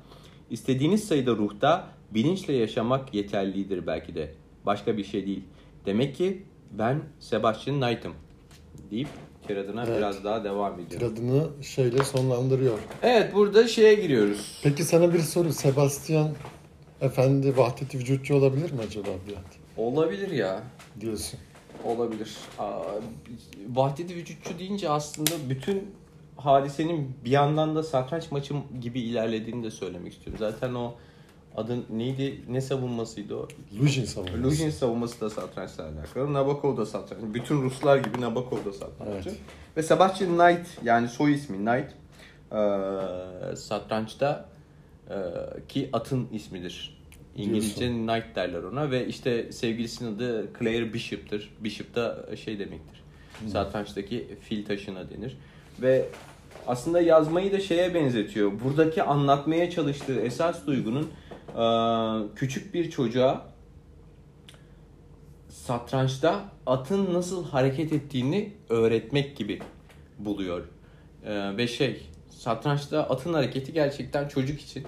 istediğiniz 0.49 1.03
sayıda 1.07 1.31
ruhta 1.31 1.87
bilinçle 2.11 2.53
yaşamak 2.53 3.13
yeterlidir 3.13 3.87
belki 3.87 4.15
de. 4.15 4.33
Başka 4.65 4.97
bir 4.97 5.03
şey 5.03 5.25
değil. 5.25 5.43
Demek 5.85 6.15
ki 6.15 6.43
ben 6.71 7.01
Sebastian 7.19 7.81
Knight'ım 7.81 8.13
deyip 8.91 9.07
tiradına 9.47 9.85
Evet. 9.85 9.97
biraz 9.97 10.23
daha 10.23 10.43
devam 10.43 10.73
ediyor. 10.79 10.89
Tiradını 10.89 11.47
şeyle 11.63 12.03
sonlandırıyor. 12.03 12.79
Evet 13.03 13.33
burada 13.33 13.67
şeye 13.67 13.95
giriyoruz. 13.95 14.59
Peki 14.63 14.83
sana 14.83 15.13
bir 15.13 15.19
soru. 15.19 15.53
Sebastian 15.53 16.29
Efendi 17.01 17.57
Vahdeti 17.57 17.97
Vücutçu 17.99 18.35
olabilir 18.35 18.71
mi 18.71 18.79
acaba 18.87 19.07
Bülent? 19.27 19.45
Olabilir 19.77 20.31
ya. 20.31 20.63
Diyorsun. 21.01 21.39
Olabilir. 21.85 22.37
Vahdedi 23.69 24.15
vücutçu 24.15 24.59
deyince 24.59 24.89
aslında 24.89 25.31
bütün 25.49 25.95
hadisenin 26.37 27.15
bir 27.25 27.31
yandan 27.31 27.75
da 27.75 27.83
satranç 27.83 28.31
maçı 28.31 28.53
gibi 28.81 28.99
ilerlediğini 28.99 29.63
de 29.63 29.71
söylemek 29.71 30.13
istiyorum. 30.13 30.39
Zaten 30.39 30.73
o 30.73 30.93
adın 31.55 31.85
neydi? 31.89 32.41
Ne 32.49 32.61
savunmasıydı 32.61 33.35
o? 33.35 33.47
Lujin 33.81 34.05
savunması. 34.05 34.43
Lujin 34.43 34.69
savunması 34.69 35.21
da 35.21 35.29
satrançla 35.29 35.83
alakalı. 35.83 36.33
Nabokov 36.33 36.77
da 36.77 36.85
satranç. 36.85 37.21
Bütün 37.33 37.61
Ruslar 37.61 37.97
gibi 37.97 38.21
Nabokov 38.21 38.65
da 38.65 38.73
satranççı. 38.73 39.29
Evet. 39.29 39.39
Ve 39.77 39.83
Sebastian 39.83 40.37
Knight 40.37 40.67
yani 40.83 41.07
soy 41.07 41.33
ismi 41.33 41.57
Knight 41.57 41.91
satrançta 43.59 44.49
ki 45.67 45.89
atın 45.93 46.27
ismidir. 46.31 46.98
İngilizce 47.43 47.87
Knight 47.87 48.35
derler 48.35 48.63
ona 48.63 48.91
ve 48.91 49.07
işte 49.07 49.51
sevgilisinin 49.51 50.15
adı 50.15 50.49
Claire 50.59 50.93
Bishop'tır. 50.93 51.51
Bishop 51.59 51.95
da 51.95 52.35
şey 52.35 52.59
demektir. 52.59 53.01
Satrançtaki 53.47 54.27
fil 54.41 54.65
taşına 54.65 55.09
denir. 55.09 55.37
Ve 55.81 56.05
aslında 56.67 57.01
yazmayı 57.01 57.51
da 57.51 57.59
şeye 57.59 57.93
benzetiyor. 57.93 58.51
Buradaki 58.63 59.03
anlatmaya 59.03 59.71
çalıştığı 59.71 60.19
esas 60.21 60.67
duygunun 60.67 61.07
eee, 61.57 62.27
küçük 62.35 62.73
bir 62.73 62.89
çocuğa 62.89 63.45
satrançta 65.49 66.43
atın 66.65 67.13
nasıl 67.13 67.45
hareket 67.45 67.93
ettiğini 67.93 68.53
öğretmek 68.69 69.37
gibi 69.37 69.59
buluyor. 70.19 70.63
Ee, 71.25 71.57
ve 71.57 71.67
şey 71.67 72.01
satrançta 72.29 73.03
atın 73.03 73.33
hareketi 73.33 73.73
gerçekten 73.73 74.27
çocuk 74.27 74.61
için 74.61 74.83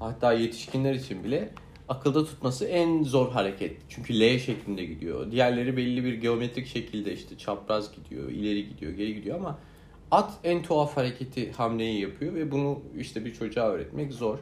hatta 0.00 0.32
yetişkinler 0.32 0.94
için 0.94 1.24
bile 1.24 1.50
akılda 1.90 2.24
tutması 2.24 2.64
en 2.64 3.02
zor 3.02 3.30
hareket. 3.32 3.76
Çünkü 3.88 4.20
L 4.20 4.38
şeklinde 4.38 4.84
gidiyor. 4.84 5.30
Diğerleri 5.30 5.76
belli 5.76 6.04
bir 6.04 6.14
geometrik 6.14 6.66
şekilde 6.66 7.12
işte 7.12 7.38
çapraz 7.38 7.94
gidiyor, 7.96 8.28
ileri 8.28 8.68
gidiyor, 8.68 8.92
geri 8.92 9.14
gidiyor 9.14 9.36
ama 9.36 9.58
at 10.10 10.32
en 10.44 10.62
tuhaf 10.62 10.96
hareketi 10.96 11.52
hamleyi 11.52 12.00
yapıyor 12.00 12.34
ve 12.34 12.50
bunu 12.50 12.78
işte 12.98 13.24
bir 13.24 13.34
çocuğa 13.34 13.68
öğretmek 13.68 14.12
zor. 14.12 14.38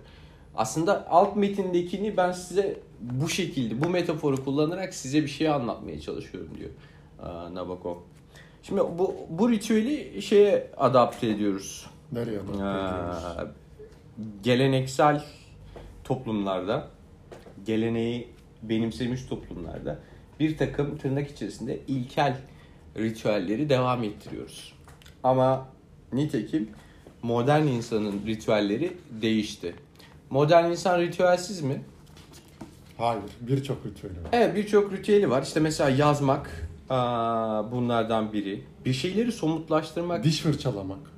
Aslında 0.55 1.11
alt 1.11 1.37
metindekini 1.37 2.17
ben 2.17 2.33
size 2.33 2.81
bu 3.01 3.29
şekilde, 3.29 3.85
bu 3.85 3.89
metaforu 3.89 4.45
kullanarak 4.45 4.95
size 4.95 5.23
bir 5.23 5.29
şey 5.29 5.49
anlatmaya 5.49 6.01
çalışıyorum 6.01 6.51
diyor 6.59 6.71
Nabokov. 7.55 7.97
Şimdi 8.63 8.81
bu, 8.81 9.17
bu 9.29 9.51
ritüeli 9.51 10.23
şeye 10.23 10.71
adapte 10.77 11.29
ediyoruz. 11.29 11.87
Nereye 12.13 12.39
adapte 12.39 12.65
ediyoruz? 12.65 13.53
Geleneksel 14.43 15.25
toplumlarda, 16.05 16.89
geleneği 17.69 18.29
benimsemiş 18.63 19.23
toplumlarda 19.23 19.99
bir 20.41 20.57
takım 20.57 20.99
tırnak 20.99 21.31
içerisinde 21.31 21.81
ilkel 21.89 22.37
ritüelleri 22.97 23.69
devam 23.69 24.05
ettiriyoruz. 24.05 24.73
Ama 25.23 25.69
nitekim 26.13 26.69
modern 27.23 27.67
insanın 27.67 28.27
ritüelleri 28.27 28.93
değişti. 29.23 29.75
Modern 30.31 30.71
insan 30.71 31.01
ritüelsiz 31.01 31.63
mi? 31.63 31.83
Hayır. 32.99 33.23
Birçok 33.41 33.87
ritüeli 33.87 34.13
var. 34.13 34.29
Evet 34.33 34.57
birçok 34.57 34.93
ritüeli 34.93 35.31
var. 35.31 35.43
İşte 35.43 35.61
mesela 35.61 35.91
yazmak 35.91 36.69
aa, 36.91 37.73
bunlardan 37.73 38.33
biri. 38.33 38.65
Bir 38.85 38.93
şeyleri 38.93 39.33
somutlaştırmak, 39.33 40.25
Diş 40.25 40.41
fırçalamak. 40.41 41.18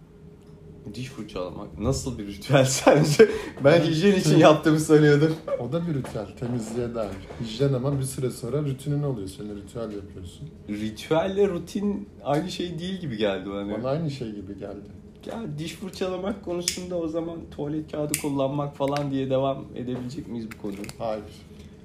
Diş 0.95 1.09
fırçalamak 1.09 1.79
nasıl 1.79 2.19
bir 2.19 2.27
ritüel 2.27 2.65
sence? 2.69 3.29
Ben 3.65 3.81
hijyen 3.81 4.17
için 4.21 4.39
yaptığımı 4.39 4.81
sanıyordum. 4.81 5.37
O 5.61 5.73
da 5.73 5.87
bir 5.87 5.95
ritüel. 5.95 6.27
Temizliğe 6.41 6.95
dair. 6.95 7.11
Hijyen 7.45 7.73
ama 7.73 7.99
bir 7.99 8.05
süre 8.05 8.31
sonra 8.31 8.59
rutinin 8.63 9.03
oluyor. 9.03 9.29
Sen 9.29 9.57
ritüel 9.57 9.93
yapıyorsun. 9.93 10.49
Ritüelle 10.69 11.49
rutin 11.49 12.09
aynı 12.25 12.51
şey 12.51 12.79
değil 12.79 13.01
gibi 13.01 13.17
geldi 13.17 13.51
bana. 13.51 13.79
Bana 13.79 13.89
aynı 13.89 14.11
şey 14.11 14.31
gibi 14.33 14.59
geldi. 14.59 15.01
Ya 15.27 15.43
diş 15.59 15.73
fırçalamak 15.75 16.45
konusunda 16.45 16.97
o 16.97 17.09
zaman 17.09 17.37
tuvalet 17.57 17.93
kağıdı 17.93 18.13
kullanmak 18.23 18.77
falan 18.77 19.11
diye 19.11 19.31
devam 19.31 19.65
edebilecek 19.77 20.29
miyiz 20.29 20.47
bu 20.59 20.63
konuyu? 20.63 20.79
Hayır. 20.99 21.25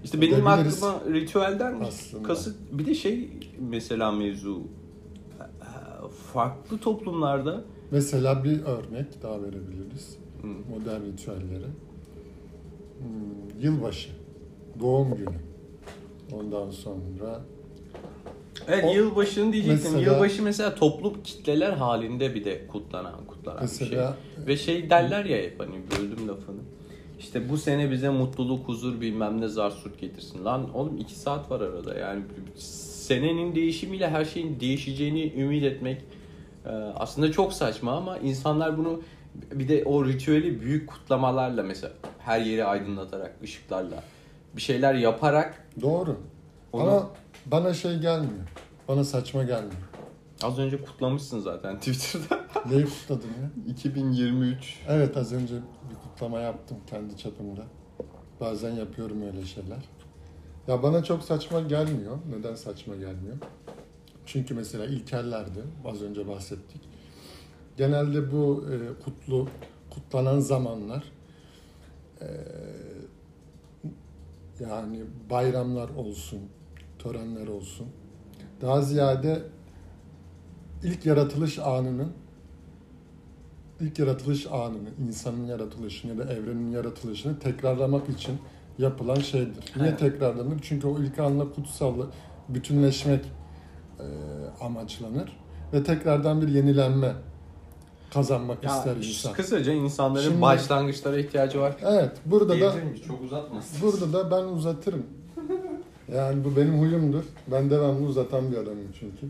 İşte 0.04 0.22
benim 0.22 0.48
Edebiliriz. 0.48 0.84
aklıma 0.84 1.14
ritüelden 1.16 1.80
Aslında. 1.80 2.28
kasıt 2.28 2.56
bir 2.72 2.86
de 2.86 2.96
şey 2.96 3.30
mesela 3.60 4.12
mevzu 4.12 4.62
farklı 6.34 6.78
toplumlarda 6.78 7.64
Mesela 7.92 8.44
bir 8.44 8.62
örnek 8.63 9.24
daha 9.24 9.42
verebiliriz. 9.42 10.18
Hı. 10.42 10.48
Modern 10.48 11.01
ritüelleri. 11.06 11.65
Hmm, 13.00 13.62
yılbaşı. 13.62 14.10
Doğum 14.80 15.15
günü. 15.15 15.36
Ondan 16.32 16.72
sonra 16.72 17.42
Evet 18.68 18.86
O- 18.88 18.94
yılbaşını 18.94 19.54
diyecektim. 19.54 19.94
mesela- 19.94 20.13
Yılbaşı 20.13 20.44
mesela 20.44 20.75
toplum 20.75 21.24
kitleler 21.24 21.72
halinde 21.74 22.36
bir 22.36 22.46
de 22.46 22.68
kutlanan 22.68 23.25
kutlanan 23.27 23.62
Mesela- 23.62 24.15
bir 24.38 24.46
şey. 24.46 24.48
Ve 24.48 24.58
şey 24.58 24.89
derler 24.89 25.25
ya 25.25 25.38
hep 25.38 25.60
hani 25.60 25.75
böldüm 25.92 26.27
lafını. 26.27 26.62
İşte 27.20 27.50
bu 27.50 27.58
sene 27.58 27.92
bize 27.92 28.10
mutluluk, 28.10 28.68
huzur 28.68 29.01
bilmem 29.01 29.42
ne 29.42 29.48
zarsurt 29.48 30.00
getirsin. 30.00 30.46
Lan 30.46 30.74
oğlum 30.74 30.98
iki 30.98 31.15
saat 31.15 31.51
var 31.51 31.62
arada 31.62 31.96
yani 32.00 32.22
senenin 32.58 33.56
değişimiyle 33.56 34.10
her 34.10 34.25
şeyin 34.25 34.60
değişeceğini 34.60 35.34
ümit 35.38 35.63
etmek 35.63 36.01
aslında 36.95 37.31
çok 37.31 37.53
saçma 37.53 37.91
ama 37.98 38.17
insanlar 38.17 38.77
bunu 38.77 39.01
bir 39.51 39.67
de 39.69 39.84
o 39.86 40.05
ritüeli 40.05 40.62
büyük 40.62 40.89
kutlamalarla 40.89 41.63
mesela 41.63 41.93
her 42.19 42.39
yeri 42.41 42.65
aydınlatarak, 42.65 43.36
ışıklarla 43.43 44.03
bir 44.55 44.62
şeyler 44.62 44.93
yaparak 44.93 45.67
doğru. 45.81 46.17
Onu- 46.74 46.81
Ama 46.84 47.10
bana 47.45 47.74
şey 47.74 47.98
gelmiyor. 48.00 48.48
Bana 48.88 49.03
saçma 49.03 49.43
gelmiyor. 49.43 49.81
Az 50.43 50.60
önce 50.60 50.81
kutlamışsın 50.84 51.39
zaten 51.39 51.79
Twitter'da. 51.79 52.45
Neyi 52.69 52.86
kutladın 52.86 53.27
ya? 53.41 53.72
2023. 53.72 54.79
Evet 54.89 55.17
az 55.17 55.34
önce 55.34 55.53
bir 55.89 55.95
kutlama 55.95 56.39
yaptım 56.39 56.77
kendi 56.89 57.17
çapımda. 57.17 57.62
Bazen 58.39 58.72
yapıyorum 58.75 59.22
öyle 59.22 59.45
şeyler. 59.45 59.77
Ya 60.67 60.84
bana 60.84 61.03
çok 61.03 61.24
saçma 61.24 61.60
gelmiyor. 61.62 62.17
Neden 62.38 62.55
saçma 62.55 62.95
gelmiyor? 62.95 63.36
Çünkü 64.25 64.53
mesela 64.53 64.86
ilkellerdi. 64.86 65.60
Az 65.86 66.01
önce 66.01 66.27
bahsettik. 66.27 66.82
Genelde 67.77 68.32
bu 68.32 68.65
e, 68.72 69.03
kutlu 69.03 69.48
kutlanan 69.89 70.39
zamanlar 70.39 71.03
e, 72.22 72.27
yani 74.60 75.03
bayramlar 75.29 75.89
olsun, 75.89 76.39
törenler 77.00 77.48
olsun. 77.48 77.88
Daha 78.62 78.82
ziyade 78.82 79.44
ilk 80.84 81.05
yaratılış 81.05 81.60
anının 81.60 82.13
ilk 83.79 84.00
yaratılış 84.00 84.48
anını, 84.48 84.89
insanın 85.08 85.46
yaratılışını 85.46 86.12
ya 86.12 86.27
da 86.27 86.34
evrenin 86.34 86.72
yaratılışını 86.72 87.39
tekrarlamak 87.39 88.10
için 88.10 88.38
yapılan 88.77 89.15
şeydir. 89.15 89.74
Niye 89.75 89.89
Evet. 89.89 90.00
tekrarlanır? 90.00 90.60
Çünkü 90.62 90.88
o 90.88 91.00
ilk 91.00 91.20
anla 91.20 91.51
kutsallı 91.51 92.08
bütünleşmek 92.50 93.25
amaçlanır 94.62 95.38
ve 95.74 95.84
tekrardan 95.84 96.42
bir 96.42 96.48
yenilenme 96.48 97.14
kazanmak 98.14 98.64
Ya, 98.64 98.78
ister 98.78 98.96
insan. 98.96 99.34
kısaca 99.34 99.74
insanların 99.74 100.24
Şimdi- 100.30 100.42
başlangıçlara 100.42 101.18
ihtiyacı 101.20 101.60
var. 101.60 101.75
Evet, 101.86 102.12
burada 102.25 102.54
da 102.62 102.74
miyiz? 102.75 103.02
Çok 103.08 103.22
uzatmasın. 103.24 103.78
burada 103.82 104.14
da 104.14 104.32
ben 104.32 104.44
uzatırım. 104.44 105.04
Yani 106.14 106.44
bu 106.44 106.56
benim 106.56 106.80
huyumdur. 106.80 107.24
Ben 107.52 107.70
devamlı 107.70 108.08
uzatan 108.08 108.52
bir 108.52 108.58
adamım 108.58 108.88
çünkü. 109.00 109.28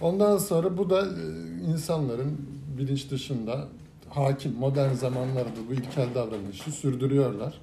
Ondan 0.00 0.38
sonra 0.38 0.78
bu 0.78 0.90
da 0.90 1.00
e, 1.00 1.70
insanların 1.72 2.38
bilinç 2.78 3.10
dışında 3.10 3.68
hakim 4.10 4.52
modern 4.52 4.92
zamanlarda 4.92 5.48
bu 5.70 5.72
ilkel 5.74 6.08
davranışı 6.14 6.72
sürdürüyorlar. 6.72 7.54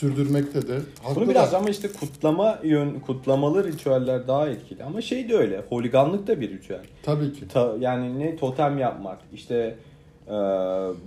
Sürdürmekte 0.00 0.68
de 0.68 0.78
Bunu 1.14 1.28
biraz 1.28 1.54
ama 1.54 1.70
işte 1.70 1.88
kutlama 1.92 2.58
yön 2.64 3.00
kutlamalı 3.00 3.64
ritüeller 3.64 4.28
daha 4.28 4.48
etkili. 4.48 4.84
Ama 4.84 5.00
şey 5.00 5.28
de 5.28 5.36
öyle. 5.36 5.62
Holiganlık 5.68 6.26
da 6.26 6.40
bir 6.40 6.50
ritüel. 6.50 6.80
Tabii 7.02 7.32
ki. 7.32 7.48
Ta- 7.48 7.74
yani 7.80 8.18
ne 8.18 8.36
totem 8.36 8.78
yapmak. 8.78 9.18
işte 9.34 9.76
e, 10.26 10.32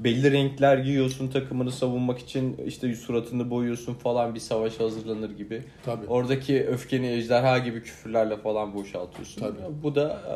belli 0.04 0.32
renkler 0.32 0.78
giyiyorsun 0.78 1.28
takımını 1.28 1.72
savunmak 1.72 2.20
için 2.20 2.58
işte 2.68 2.96
suratını 2.96 3.50
boyuyorsun 3.50 3.94
falan 3.94 4.36
bir 4.36 4.40
savaş 4.40 4.80
hazırlanır 4.80 5.30
gibi. 5.30 5.62
Tabii. 5.86 6.06
Oradaki 6.08 6.66
öfkeni 6.68 7.08
ejderha 7.08 7.58
gibi 7.58 7.84
küfürlerle 7.84 8.38
falan 8.38 8.74
boşaltıyorsun. 8.74 9.42
Tabii. 9.42 9.58
Bu 9.84 9.96
da 9.96 10.22
e, 10.28 10.34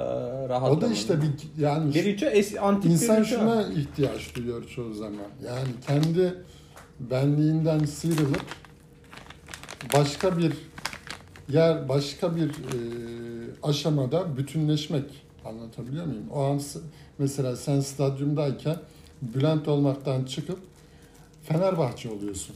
rahatlamanın. 0.50 0.78
O 0.78 0.82
da 0.82 0.88
işte 0.94 1.14
bir 1.22 1.62
yani 1.64 1.94
bir 1.94 2.06
ritüel, 2.06 2.32
es- 2.36 2.60
antik 2.60 2.92
İnsan 2.92 3.18
bir 3.18 3.22
ritüel. 3.26 3.40
şuna 3.40 3.62
ihtiyaç 3.64 4.36
duyuyor 4.36 4.68
çoğu 4.76 4.94
zaman. 4.94 5.28
Yani 5.48 5.68
kendi 5.88 6.34
benliğinden 7.00 7.80
sıyrılıp 7.80 8.46
başka 9.94 10.38
bir 10.38 10.54
yer, 11.50 11.90
başka 11.90 12.36
bir 12.36 12.50
e, 12.50 12.78
aşamada 13.64 14.38
bütünleşmek. 14.38 15.06
Anlatabiliyor 15.46 16.06
muyum? 16.06 16.24
O 16.34 16.44
an 16.44 16.62
mesela 17.20 17.56
sen 17.56 17.80
stadyumdayken 17.80 18.76
Bülent 19.22 19.68
olmaktan 19.68 20.24
çıkıp 20.24 20.60
Fenerbahçe 21.44 22.10
oluyorsun. 22.10 22.56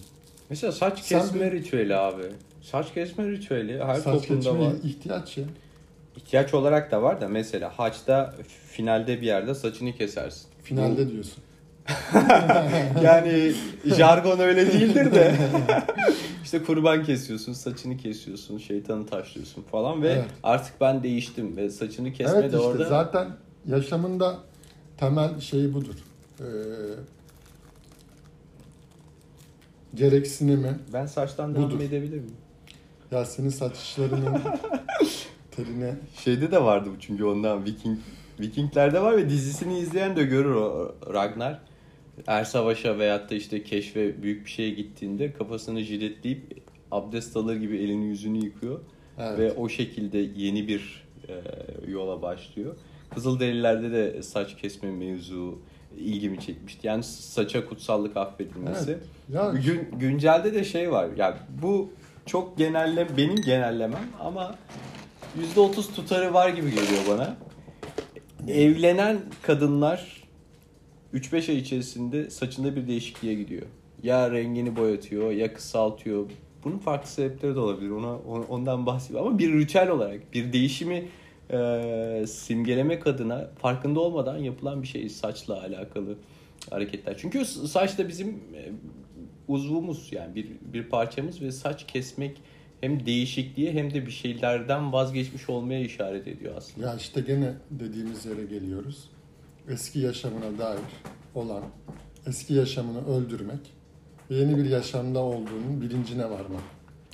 Mesela 0.50 0.71
saç 0.71 1.00
Sen 1.00 1.19
kesme 1.21 1.51
bir- 1.51 1.57
ritüeli 1.60 1.95
abi. 1.95 2.24
Saç 2.62 2.93
kesme 2.93 3.27
ritüeli 3.31 3.83
her 3.83 3.95
Saç 3.95 4.03
toplumda 4.27 4.60
var. 4.60 4.74
ihtiyaç 4.83 5.38
ya. 5.38 5.43
İhtiyaç 6.17 6.53
olarak 6.53 6.91
da 6.91 7.01
var 7.01 7.21
da 7.21 7.27
mesela 7.27 7.71
haçta 7.79 8.36
finalde 8.71 9.21
bir 9.21 9.25
yerde 9.27 9.55
saçını 9.55 9.93
kesersin. 9.95 10.48
Finalde 10.63 11.12
diyorsun. 11.12 11.43
Yani 13.03 13.53
jargon 13.98 14.39
öyle 14.39 14.71
değildir 14.74 15.12
de. 15.15 15.36
işte 16.43 16.63
kurban 16.63 17.03
kesiyorsun, 17.03 17.53
saçını 17.53 17.98
kesiyorsun, 17.98 18.57
şeytanı 18.57 19.05
taşlıyorsun 19.05 19.62
falan 19.62 20.01
ve 20.01 20.10
Evet. 20.12 20.25
artık 20.43 20.81
ben 20.81 21.03
değiştim 21.03 21.57
ve 21.57 21.69
saçını 21.69 22.13
kesme 22.13 22.39
evet 22.39 22.43
de 22.53 22.57
işte 22.57 22.67
orada 22.67 22.86
zaten 22.86 23.27
yaşamında 23.67 24.37
temel 24.98 25.39
şey 25.39 25.74
budur. 25.74 25.96
Ee, 26.39 26.44
gereksinimi 29.96 30.79
ben 30.94 31.05
saçtan 31.05 31.55
devam 31.55 31.65
Budur. 31.72 31.79
edebilir 31.79 32.18
miyim? 32.18 32.35
ya 33.11 33.25
senin 33.25 33.50
saçlarının 33.50 34.42
teline 35.51 35.96
Şeyde 36.24 36.51
de 36.51 36.63
vardı 36.63 36.89
bu 36.96 37.00
çünkü 37.00 37.24
ondan 37.24 37.65
Viking 37.65 38.00
Vikinglerde 38.39 39.01
var 39.01 39.18
ve 39.18 39.29
dizisini 39.29 39.79
izleyen 39.79 40.15
de 40.15 40.24
görür 40.24 40.55
o 40.55 40.96
Ragnar. 41.13 41.59
Er 42.27 42.44
savaşa 42.44 43.00
veyahut 43.00 43.31
da 43.31 43.36
işte 43.36 43.64
keşfe 43.64 44.24
büyük 44.24 44.46
bir 44.46 44.50
şeye 44.51 44.70
gittiğinde 44.70 45.34
kafasını 45.34 45.81
jiletleyip 45.81 46.62
abdest 46.92 47.38
alır 47.38 47.55
gibi 47.55 47.77
elini 47.77 48.05
yüzünü 48.05 48.46
yıkıyor. 48.46 48.79
evet. 49.20 49.40
Ve 49.40 49.51
o 49.51 49.70
şekilde 49.70 50.18
yeni 50.18 50.68
bir 50.68 51.03
e, 51.29 51.34
yola 51.92 52.22
başlıyor. 52.22 52.75
Kızılderililerde 53.14 53.92
de 53.92 54.22
saç 54.24 54.55
kesme 54.57 54.92
mevzu 54.92 55.60
ilgimi 55.98 56.40
çekmişti. 56.40 56.88
Yani 56.88 57.03
saça 57.03 57.66
kutsallık 57.66 58.18
affedilmesi. 58.18 58.92
Evet. 58.92 59.03
Ya 59.34 59.53
Gün, 59.66 60.00
güncelde 60.00 60.53
de 60.53 60.64
şey 60.64 60.92
var. 60.92 61.10
Ya 61.18 61.38
bu 61.62 61.92
çok 62.25 62.57
genelle 62.57 63.07
benim 63.18 63.36
genellemem 63.36 64.07
ama 64.20 64.55
%30 65.55 65.96
tutarı 65.96 66.34
var 66.34 66.50
gibi 66.50 66.70
geliyor 66.70 67.01
bana. 67.10 67.38
Evlenen 68.48 69.20
kadınlar 69.42 70.21
3-5 71.13 71.51
ay 71.51 71.57
içerisinde 71.57 72.29
saçında 72.29 72.75
bir 72.75 72.87
değişikliğe 72.87 73.33
gidiyor. 73.33 73.65
Ya 74.03 74.31
rengini 74.31 74.75
boyatıyor 74.75 75.31
ya 75.31 75.53
kısaltıyor. 75.53 76.25
Bunun 76.63 76.77
farklı 76.77 77.09
sebepleri 77.09 77.55
de 77.55 77.59
olabilir. 77.59 77.89
Ona 77.89 78.15
on- 78.17 78.45
ondan 78.50 78.85
bahsediyorum. 78.85 79.27
Ama 79.27 79.39
bir 79.39 79.53
ritüel 79.53 79.89
olarak 79.89 80.33
bir 80.33 80.53
değişimi 80.53 81.07
e, 81.51 82.24
simgelemek 82.27 83.07
adına 83.07 83.50
farkında 83.61 84.00
olmadan 84.00 84.37
yapılan 84.37 84.81
bir 84.81 84.87
şey 84.87 85.09
saçla 85.09 85.61
alakalı 85.61 86.17
hareketler. 86.69 87.17
Çünkü 87.17 87.45
saç 87.45 87.97
da 87.97 88.07
bizim 88.07 88.29
e, 88.29 88.69
uzvumuz 89.47 90.09
yani 90.13 90.35
bir 90.35 90.47
bir 90.74 90.83
parçamız 90.83 91.41
ve 91.41 91.51
saç 91.51 91.87
kesmek 91.87 92.37
hem 92.81 93.05
değişikliğe 93.05 93.74
hem 93.74 93.93
de 93.93 94.05
bir 94.05 94.11
şeylerden 94.11 94.93
vazgeçmiş 94.93 95.50
olmaya 95.50 95.79
işaret 95.81 96.27
ediyor 96.27 96.53
aslında. 96.57 96.87
ya 96.87 96.95
işte 96.95 97.21
gene 97.21 97.53
dediğimiz 97.71 98.25
yere 98.25 98.43
geliyoruz. 98.45 99.09
Eski 99.69 100.00
yaşamına 100.00 100.59
dair 100.59 100.79
olan 101.35 101.63
eski 102.27 102.53
yaşamını 102.53 103.07
öldürmek 103.07 103.74
ve 104.29 104.35
yeni 104.35 104.57
bir 104.57 104.65
yaşamda 104.65 105.19
olduğunun 105.19 105.81
bilincine 105.81 106.24
varmak. 106.24 106.61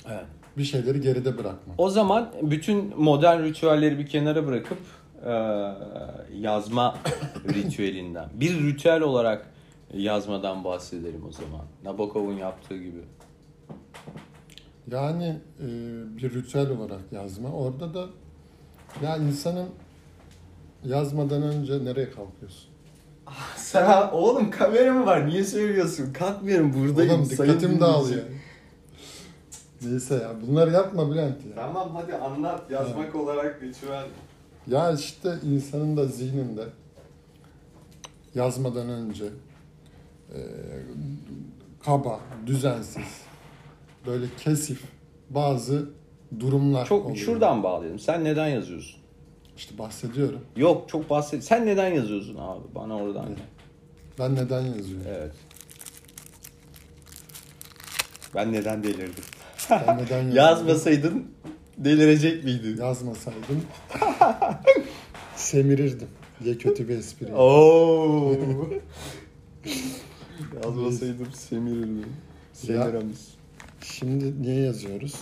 Evet. 0.06 0.24
Bir 0.56 0.64
şeyleri 0.64 1.00
geride 1.00 1.38
bırakmak. 1.38 1.80
O 1.80 1.90
zaman 1.90 2.32
bütün 2.42 2.92
modern 2.96 3.42
ritüelleri 3.42 3.98
bir 3.98 4.06
kenara 4.06 4.46
bırakıp 4.46 4.78
e, 5.24 5.32
yazma 6.38 6.98
ritüelinden, 7.54 8.28
bir 8.34 8.66
ritüel 8.66 9.00
olarak 9.00 9.46
yazmadan 9.94 10.64
bahsedelim 10.64 11.24
o 11.28 11.32
zaman. 11.32 11.66
Nabokov'un 11.84 12.36
yaptığı 12.36 12.76
gibi. 12.76 13.02
Yani 14.92 15.40
e, 15.60 15.66
bir 16.16 16.34
ritüel 16.34 16.70
olarak 16.70 17.00
yazma. 17.12 17.52
Orada 17.52 17.94
da 17.94 18.06
ya 19.02 19.16
insanın 19.16 19.68
yazmadan 20.84 21.42
önce 21.42 21.84
nereye 21.84 22.10
kalkıyorsun? 22.10 22.68
Sen 23.56 24.08
oğlum 24.12 24.50
kamera 24.50 24.92
mı 24.94 25.06
var? 25.06 25.26
Niye 25.26 25.44
söylüyorsun? 25.44 26.12
Kalkmıyorum 26.12 26.74
buradayım. 26.74 27.12
Oğlum 27.12 27.30
dikkatim 27.30 27.80
dağılıyor. 27.80 28.22
Neyse 29.82 30.14
ya 30.14 30.32
bunları 30.46 30.70
yapma 30.72 31.10
Bülent 31.10 31.44
ya. 31.46 31.54
Tamam 31.54 31.90
hadi 31.94 32.14
anlat 32.14 32.70
yazmak 32.70 33.14
olarak 33.14 33.62
ritüel. 33.62 34.06
Ya 34.66 34.92
işte 34.92 35.34
insanın 35.44 35.96
da 35.96 36.06
zihninde 36.06 36.64
yazmadan 38.34 38.88
önce 38.88 39.24
e, 40.34 40.38
kaba, 41.84 42.20
düzensiz, 42.46 43.20
böyle 44.06 44.26
kesif 44.38 44.82
bazı 45.30 45.90
durumlar 46.40 46.86
Çok 46.86 47.04
oluyor. 47.04 47.16
şuradan 47.16 47.62
bağlayalım. 47.62 47.98
Sen 47.98 48.24
neden 48.24 48.48
yazıyorsun? 48.48 49.00
İşte 49.58 49.78
bahsediyorum. 49.78 50.40
Yok 50.56 50.88
çok 50.88 51.10
bahset. 51.10 51.44
Sen 51.44 51.66
neden 51.66 51.94
yazıyorsun 51.94 52.36
abi? 52.36 52.62
Bana 52.74 52.96
oradan. 52.96 53.26
Evet. 53.26 53.38
Ben 54.18 54.34
neden 54.34 54.60
yazıyorum? 54.60 55.06
Evet. 55.08 55.32
Ben 58.34 58.52
neden 58.52 58.84
delirdim? 58.84 59.24
Ben 59.70 59.98
neden? 59.98 60.30
Yazmasaydın 60.34 61.26
delirecek 61.78 62.44
miydin? 62.44 62.76
Yazmasaydım 62.76 63.64
semirirdim 65.36 66.08
diye 66.44 66.58
kötü 66.58 66.88
bir 66.88 66.98
espri. 66.98 67.34
Oo. 67.34 68.34
Yazmasaydım 70.64 71.32
semirirdim. 71.32 72.12
Semiramis. 72.52 73.28
Şimdi 73.82 74.42
niye 74.42 74.60
yazıyoruz? 74.60 75.14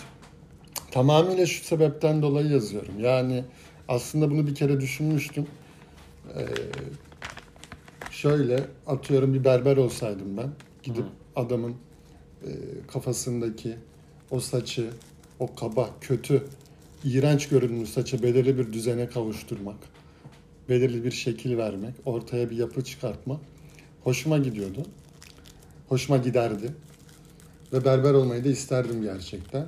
Tamamıyla 0.91 1.47
şu 1.47 1.65
sebepten 1.65 2.23
dolayı 2.23 2.51
yazıyorum. 2.51 2.95
Yani 3.01 3.45
aslında 3.89 4.31
bunu 4.31 4.47
bir 4.47 4.55
kere 4.55 4.81
düşünmüştüm. 4.81 5.47
Ee, 6.37 6.47
şöyle 8.11 8.65
atıyorum 8.87 9.35
bir 9.35 9.45
berber 9.45 9.77
olsaydım 9.77 10.37
ben. 10.37 10.51
Gidip 10.83 11.05
adamın 11.37 11.75
e, 12.43 12.49
kafasındaki 12.93 13.77
o 14.31 14.41
saçı, 14.41 14.91
o 15.39 15.55
kaba, 15.55 15.91
kötü, 16.01 16.45
iğrenç 17.05 17.49
görünümlü 17.49 17.87
saçı 17.87 18.23
belirli 18.23 18.59
bir 18.59 18.73
düzene 18.73 19.09
kavuşturmak. 19.09 19.79
Belirli 20.69 21.05
bir 21.05 21.11
şekil 21.11 21.57
vermek, 21.57 21.95
ortaya 22.05 22.51
bir 22.51 22.57
yapı 22.57 22.85
çıkartmak 22.85 23.41
hoşuma 24.07 24.39
gidiyordu. 24.39 24.83
Hoşuma 25.89 26.19
giderdi. 26.19 26.75
Ve 27.73 27.85
berber 27.85 28.15
olmayı 28.15 28.45
da 28.45 28.49
isterdim 28.49 29.03
gerçekten. 29.03 29.67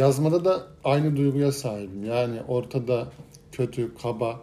Yazmada 0.00 0.44
da 0.44 0.62
aynı 0.84 1.16
duyguya 1.16 1.52
sahibim. 1.52 2.04
Yani 2.04 2.40
ortada 2.48 3.06
kötü, 3.52 3.94
kaba 4.02 4.40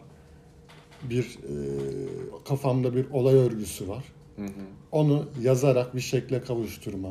bir 1.03 1.23
e, 1.23 1.53
kafamda 2.47 2.95
bir 2.95 3.05
olay 3.11 3.35
örgüsü 3.35 3.87
var. 3.87 4.03
Onu 4.91 5.25
yazarak 5.41 5.95
bir 5.95 6.01
şekle 6.01 6.41
kavuşturma, 6.41 7.09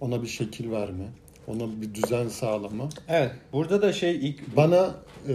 ona 0.00 0.22
bir 0.22 0.26
şekil 0.28 0.70
verme, 0.70 1.04
ona 1.46 1.80
bir 1.82 1.94
düzen 1.94 2.28
sağlama. 2.28 2.88
Evet. 3.08 3.30
Burada 3.52 3.82
da 3.82 3.92
şey 3.92 4.16
ilk 4.28 4.56
Bana 4.56 4.94
e, 5.28 5.34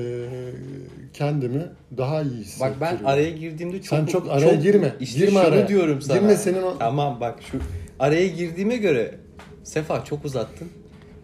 kendimi 1.13 1.65
daha 1.97 2.21
iyi 2.21 2.29
Bak 2.31 2.45
hissettiriyor. 2.45 2.81
ben 2.81 3.03
araya 3.03 3.29
girdiğimde 3.31 3.81
çok 3.81 3.99
Sen 3.99 4.05
çok 4.05 4.29
araya 4.31 4.55
girme. 4.55 4.93
İşte 4.99 5.19
Girme 5.19 5.31
şunu 5.31 5.39
araya. 5.39 5.67
diyorum 5.67 6.01
sana. 6.01 6.17
Girme 6.17 6.35
senin 6.35 6.61
o- 6.63 6.77
Tamam 6.79 7.17
bak 7.21 7.39
şu 7.51 7.59
araya 7.99 8.27
girdiğime 8.27 8.77
göre 8.77 9.15
Sefa 9.63 10.05
çok 10.05 10.25
uzattın. 10.25 10.67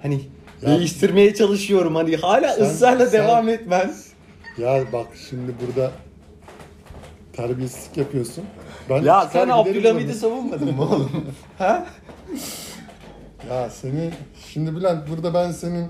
Hani 0.02 0.20
değiştirmeye 0.66 1.34
çalışıyorum 1.34 1.96
hani 1.96 2.16
hala 2.18 2.54
Sen- 2.54 2.66
ısrarla 2.66 3.06
sen- 3.06 3.24
devam 3.24 3.50
etmen. 3.50 3.94
Ya 4.58 4.84
bak 4.94 5.08
şimdi 5.30 5.52
burada 5.68 5.92
terbiyesizlik 7.34 7.98
yapıyorsun. 7.98 8.44
Ben 8.90 9.02
Ya 9.04 9.30
sen 9.34 9.50
Abdülhamid'i 9.50 10.14
savunmadın 10.14 10.76
mı 10.76 10.82
oğlum? 10.82 11.12
ha? 11.58 11.86
Ya 13.50 13.70
seni 13.70 14.12
şimdi 14.54 14.76
Bülent 14.76 15.10
burada 15.10 15.34
ben 15.34 15.52
senin 15.52 15.88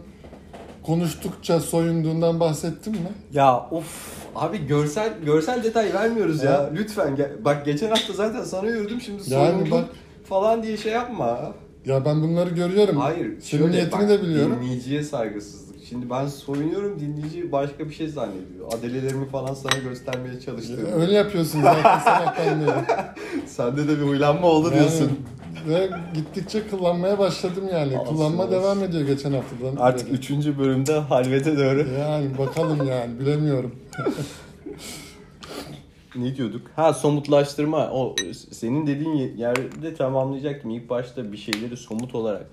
konuştukça 0.83 1.59
soyunduğundan 1.59 2.39
bahsettim 2.39 2.93
mi? 2.93 2.99
Ya 3.33 3.57
of 3.71 4.13
abi 4.35 4.67
görsel 4.67 5.13
görsel 5.25 5.63
detay 5.63 5.93
vermiyoruz 5.93 6.43
ya. 6.43 6.51
Ya. 6.51 6.69
Lütfen. 6.73 7.17
Bak 7.45 7.65
geçen 7.65 7.89
hafta 7.89 8.13
zaten 8.13 8.43
sana 8.43 8.69
yordum 8.69 9.01
şimdi 9.01 9.33
Yani 9.33 9.51
soyundum 9.51 9.71
bak- 9.71 9.89
falan 10.29 10.63
diye 10.63 10.77
şey 10.77 10.91
yapma. 10.91 11.53
Ya 11.85 12.05
ben 12.05 12.21
bunları 12.21 12.49
görüyorum. 12.49 12.97
Hayır. 12.97 13.27
Senin 13.41 13.61
şöyle 13.61 13.71
niyetini 13.71 14.01
bak, 14.01 14.09
de 14.09 14.21
biliyorum. 14.21 14.57
Dinleyiciye 14.61 15.03
saygısızlık. 15.03 15.75
Şimdi 15.89 16.09
ben 16.09 16.27
soyunuyorum 16.27 16.99
dinleyici 16.99 17.51
başka 17.51 17.89
bir 17.89 17.93
şey 17.93 18.07
zannediyor. 18.07 18.73
Adelelerimi 18.79 19.29
falan 19.29 19.53
sana 19.53 19.77
göstermeye 19.89 20.39
çalıştım. 20.39 20.79
Öyle 21.01 21.13
yapıyorsun 21.13 21.61
zaten 21.61 21.99
sabahtan 21.99 22.61
beri. 22.61 22.85
Sende 23.47 23.87
de 23.87 23.97
bir 23.97 24.03
huylanma 24.07 24.47
oldu 24.47 24.67
Yani 24.67 24.79
diyorsun. 24.79 25.11
Ve 25.67 25.89
gittikçe 26.13 26.67
kullanmaya 26.67 27.19
başladım 27.19 27.63
yani. 27.73 27.97
Olsun, 27.99 28.15
Kullanma 28.15 28.43
olsun. 28.43 28.51
devam 28.55 28.83
ediyor 28.83 29.07
geçen 29.07 29.33
haftadan. 29.33 29.75
Artık 29.75 30.07
beri. 30.07 30.15
üçüncü 30.15 30.59
bölümde 30.59 30.99
halvete 30.99 31.57
doğru. 31.57 31.85
Yani 31.99 32.37
bakalım 32.37 32.87
yani 32.87 33.19
bilemiyorum. 33.19 33.71
Ne 36.15 36.35
diyorduk? 36.35 36.61
Ha 36.75 36.93
somutlaştırma. 36.93 37.89
O 37.91 38.15
senin 38.51 38.87
dediğin 38.87 39.37
yerde 39.37 39.95
tamamlayacaktım. 39.95 40.71
İlk 40.71 40.89
başta 40.89 41.31
bir 41.31 41.37
şeyleri 41.37 41.77
somut 41.77 42.15
olarak 42.15 42.45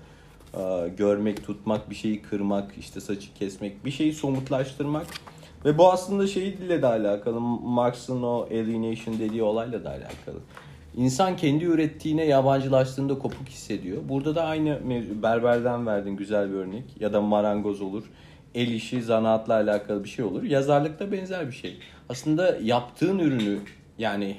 e, 0.53 0.89
görmek, 0.97 1.45
tutmak, 1.45 1.89
bir 1.89 1.95
şeyi 1.95 2.21
kırmak, 2.21 2.71
işte 2.79 3.01
saçı 3.01 3.33
kesmek, 3.33 3.85
bir 3.85 3.91
şeyi 3.91 4.13
somutlaştırmak. 4.13 5.07
Ve 5.65 5.77
bu 5.77 5.91
aslında 5.91 6.27
şeyle 6.27 6.81
de 6.81 6.87
alakalı. 6.87 7.39
Marx'ın 7.39 8.23
o 8.23 8.41
alienation 8.51 9.19
dediği 9.19 9.43
olayla 9.43 9.83
da 9.83 9.89
alakalı. 9.89 10.39
İnsan 10.97 11.37
kendi 11.37 11.65
ürettiğine 11.65 12.25
yabancılaştığında 12.25 13.19
kopuk 13.19 13.49
hissediyor. 13.49 14.01
Burada 14.09 14.35
da 14.35 14.43
aynı 14.43 14.79
mevzu. 14.85 15.23
Berberden 15.23 15.87
verdin 15.87 16.15
güzel 16.15 16.49
bir 16.49 16.55
örnek. 16.55 16.83
Ya 16.99 17.13
da 17.13 17.21
marangoz 17.21 17.81
olur. 17.81 18.03
El 18.55 18.67
işi, 18.67 19.01
zanaatla 19.01 19.53
alakalı 19.53 20.03
bir 20.03 20.09
şey 20.09 20.25
olur. 20.25 20.43
Yazarlıkta 20.43 21.11
benzer 21.11 21.47
bir 21.47 21.55
şey. 21.55 21.77
Aslında 22.11 22.57
yaptığın 22.63 23.19
ürünü 23.19 23.59
yani 23.97 24.37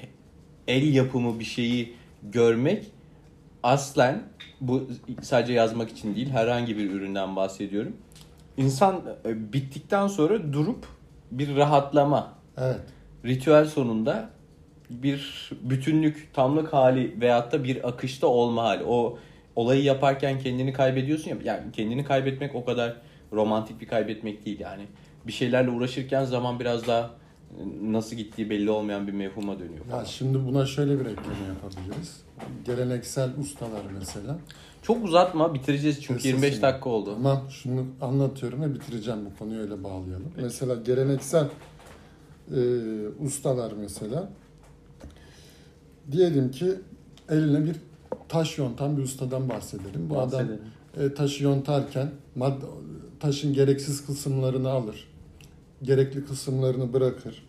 el 0.67 0.93
yapımı 0.93 1.39
bir 1.39 1.45
şeyi 1.45 1.93
görmek 2.23 2.85
aslen 3.63 4.23
bu 4.61 4.87
sadece 5.21 5.53
yazmak 5.53 5.89
için 5.89 6.15
değil 6.15 6.29
herhangi 6.29 6.77
bir 6.77 6.91
üründen 6.91 7.35
bahsediyorum. 7.35 7.97
İnsan 8.57 9.01
e, 9.25 9.53
bittikten 9.53 10.07
sonra 10.07 10.53
durup 10.53 10.85
bir 11.31 11.55
rahatlama, 11.55 12.33
Evet. 12.57 12.79
ritüel 13.25 13.65
sonunda 13.65 14.29
bir 14.89 15.49
bütünlük, 15.61 16.29
tamlık 16.33 16.73
hali 16.73 17.21
veyahut 17.21 17.51
da 17.51 17.63
bir 17.63 17.87
akışta 17.87 18.27
olma 18.27 18.63
hali. 18.63 18.83
O 18.83 19.17
olayı 19.55 19.83
yaparken 19.83 20.39
kendini 20.39 20.73
kaybediyorsun 20.73 21.29
ya. 21.29 21.37
Yani 21.43 21.71
kendini 21.71 22.03
kaybetmek 22.03 22.55
o 22.55 22.65
kadar 22.65 22.95
romantik 23.31 23.81
bir 23.81 23.87
kaybetmek 23.87 24.45
değil 24.45 24.59
yani. 24.59 24.83
Bir 25.27 25.31
şeylerle 25.31 25.69
uğraşırken 25.69 26.25
zaman 26.25 26.59
biraz 26.59 26.87
daha 26.87 27.22
nasıl 27.81 28.15
gittiği 28.15 28.49
belli 28.49 28.69
olmayan 28.69 29.07
bir 29.07 29.11
mevhuma 29.13 29.59
dönüyor. 29.59 29.85
Ya 29.91 30.05
şimdi 30.05 30.45
buna 30.45 30.65
şöyle 30.65 30.93
bir 30.99 31.05
ekleme 31.05 31.45
yapabiliriz. 31.47 32.21
Geleneksel 32.65 33.29
ustalar 33.41 33.81
mesela. 33.99 34.37
Çok 34.81 35.05
uzatma 35.05 35.53
bitireceğiz 35.53 36.01
çünkü 36.01 36.13
Kesin 36.19 36.29
25 36.29 36.49
şimdi. 36.51 36.61
dakika 36.61 36.89
oldu. 36.89 37.13
Tamam 37.13 37.43
şunu 37.49 37.85
anlatıyorum 38.01 38.61
ve 38.61 38.73
bitireceğim 38.73 39.19
bu 39.25 39.39
konuyu 39.39 39.61
öyle 39.61 39.83
bağlayalım. 39.83 40.31
Mesela 40.41 40.75
geleneksel 40.75 41.45
e, 42.55 42.59
ustalar 43.25 43.71
mesela 43.71 44.29
diyelim 46.11 46.51
ki 46.51 46.71
eline 47.29 47.65
bir 47.65 47.75
taş 48.29 48.57
yontan 48.57 48.97
bir 48.97 49.03
ustadan 49.03 49.49
bahsedelim. 49.49 50.09
Bu 50.09 50.19
adam 50.19 50.31
Bahsedelim. 50.31 50.59
e, 51.11 51.13
taşı 51.13 51.43
yontarken 51.43 52.11
mad 52.35 52.61
taşın 53.19 53.53
gereksiz 53.53 54.05
kısımlarını 54.05 54.69
alır. 54.69 55.07
Gerekli 55.83 56.25
kısımlarını 56.25 56.93
bırakır. 56.93 57.43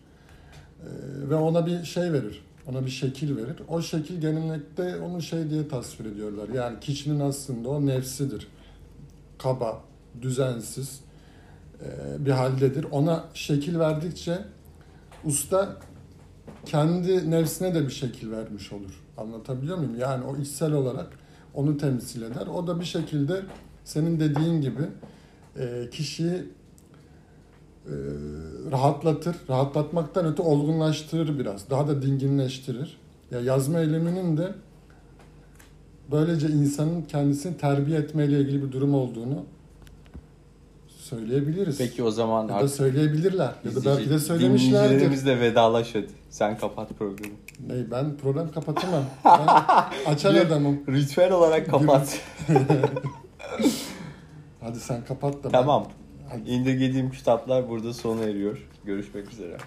E, 0.81 0.89
ve 1.29 1.35
ona 1.35 1.65
bir 1.65 1.83
şey 1.83 2.13
verir. 2.13 2.45
Ona 2.67 2.85
bir 2.85 2.91
şekil 2.91 3.37
verir. 3.37 3.55
O 3.67 3.81
şekil 3.81 4.21
genellikle 4.21 4.97
onu 4.97 5.21
şey 5.21 5.49
diye 5.49 5.67
tasvir 5.67 6.05
ediyorlar. 6.05 6.49
Yani 6.49 6.79
kişinin 6.79 7.19
aslında 7.19 7.69
o 7.69 7.85
nefsidir. 7.85 8.47
Kaba, 9.37 9.81
düzensiz 10.21 10.99
e, 11.81 11.85
bir 12.25 12.31
haldedir. 12.31 12.85
Ona 12.91 13.25
şekil 13.33 13.79
verdikçe 13.79 14.39
usta 15.25 15.77
kendi 16.65 17.31
nefsine 17.31 17.75
de 17.75 17.83
bir 17.83 17.91
şekil 17.91 18.31
vermiş 18.31 18.73
olur. 18.73 19.03
Anlatabiliyor 19.17 19.77
muyum? 19.77 19.99
Yani 19.99 20.25
o 20.25 20.37
içsel 20.37 20.73
olarak 20.73 21.07
onu 21.53 21.77
temsil 21.77 22.21
eder. 22.21 22.47
O 22.47 22.67
da 22.67 22.79
bir 22.79 22.85
şekilde 22.85 23.41
senin 23.83 24.19
dediğin 24.19 24.61
gibi 24.61 24.81
e, 25.59 25.89
kişiyi 25.91 26.43
e, 27.87 27.93
rahatlatır. 28.71 29.35
Rahatlatmaktan 29.49 30.25
öte 30.25 30.41
olgunlaştırır 30.41 31.39
biraz. 31.39 31.69
Daha 31.69 31.87
da 31.87 32.01
dinginleştirir. 32.01 32.97
Ya 33.31 33.39
yazma 33.39 33.79
eyleminin 33.79 34.37
de 34.37 34.53
böylece 36.11 36.47
insanın 36.47 37.01
kendisini 37.01 37.57
terbiye 37.57 37.99
etmeyle 37.99 38.39
ilgili 38.39 38.63
bir 38.63 38.71
durum 38.71 38.93
olduğunu 38.93 39.45
söyleyebiliriz. 40.87 41.77
Peki 41.77 42.03
o 42.03 42.11
zaman 42.11 42.47
ya 42.47 42.61
da 42.61 42.67
söyleyebilirler. 42.67 43.51
Ya 43.65 43.75
da 43.75 43.85
belki 43.85 44.09
de 44.09 44.19
söylemişlerdir. 44.19 44.85
dinleyicilerimizle 44.85 45.39
vedalaş 45.39 45.95
hadi. 45.95 46.07
Sen 46.29 46.57
kapat 46.57 46.89
programı. 46.99 47.33
Ney, 47.67 47.91
ben 47.91 48.17
program 48.17 48.51
kapatamam. 48.51 49.03
Ben 49.25 50.11
açan 50.11 50.35
adamım. 50.35 50.79
Ritüel 50.87 51.31
olarak 51.31 51.69
kapat. 51.69 52.19
Hadi 54.61 54.79
sen 54.79 55.05
kapat 55.05 55.33
da 55.33 55.43
ben- 55.43 55.51
tamam. 55.51 55.83
Hadi. 55.83 56.04
İndirgediğim 56.45 57.11
kitaplar 57.11 57.69
burada 57.69 57.93
sona 57.93 58.23
eriyor. 58.23 58.67
Görüşmek 58.85 59.31
üzere. 59.31 59.57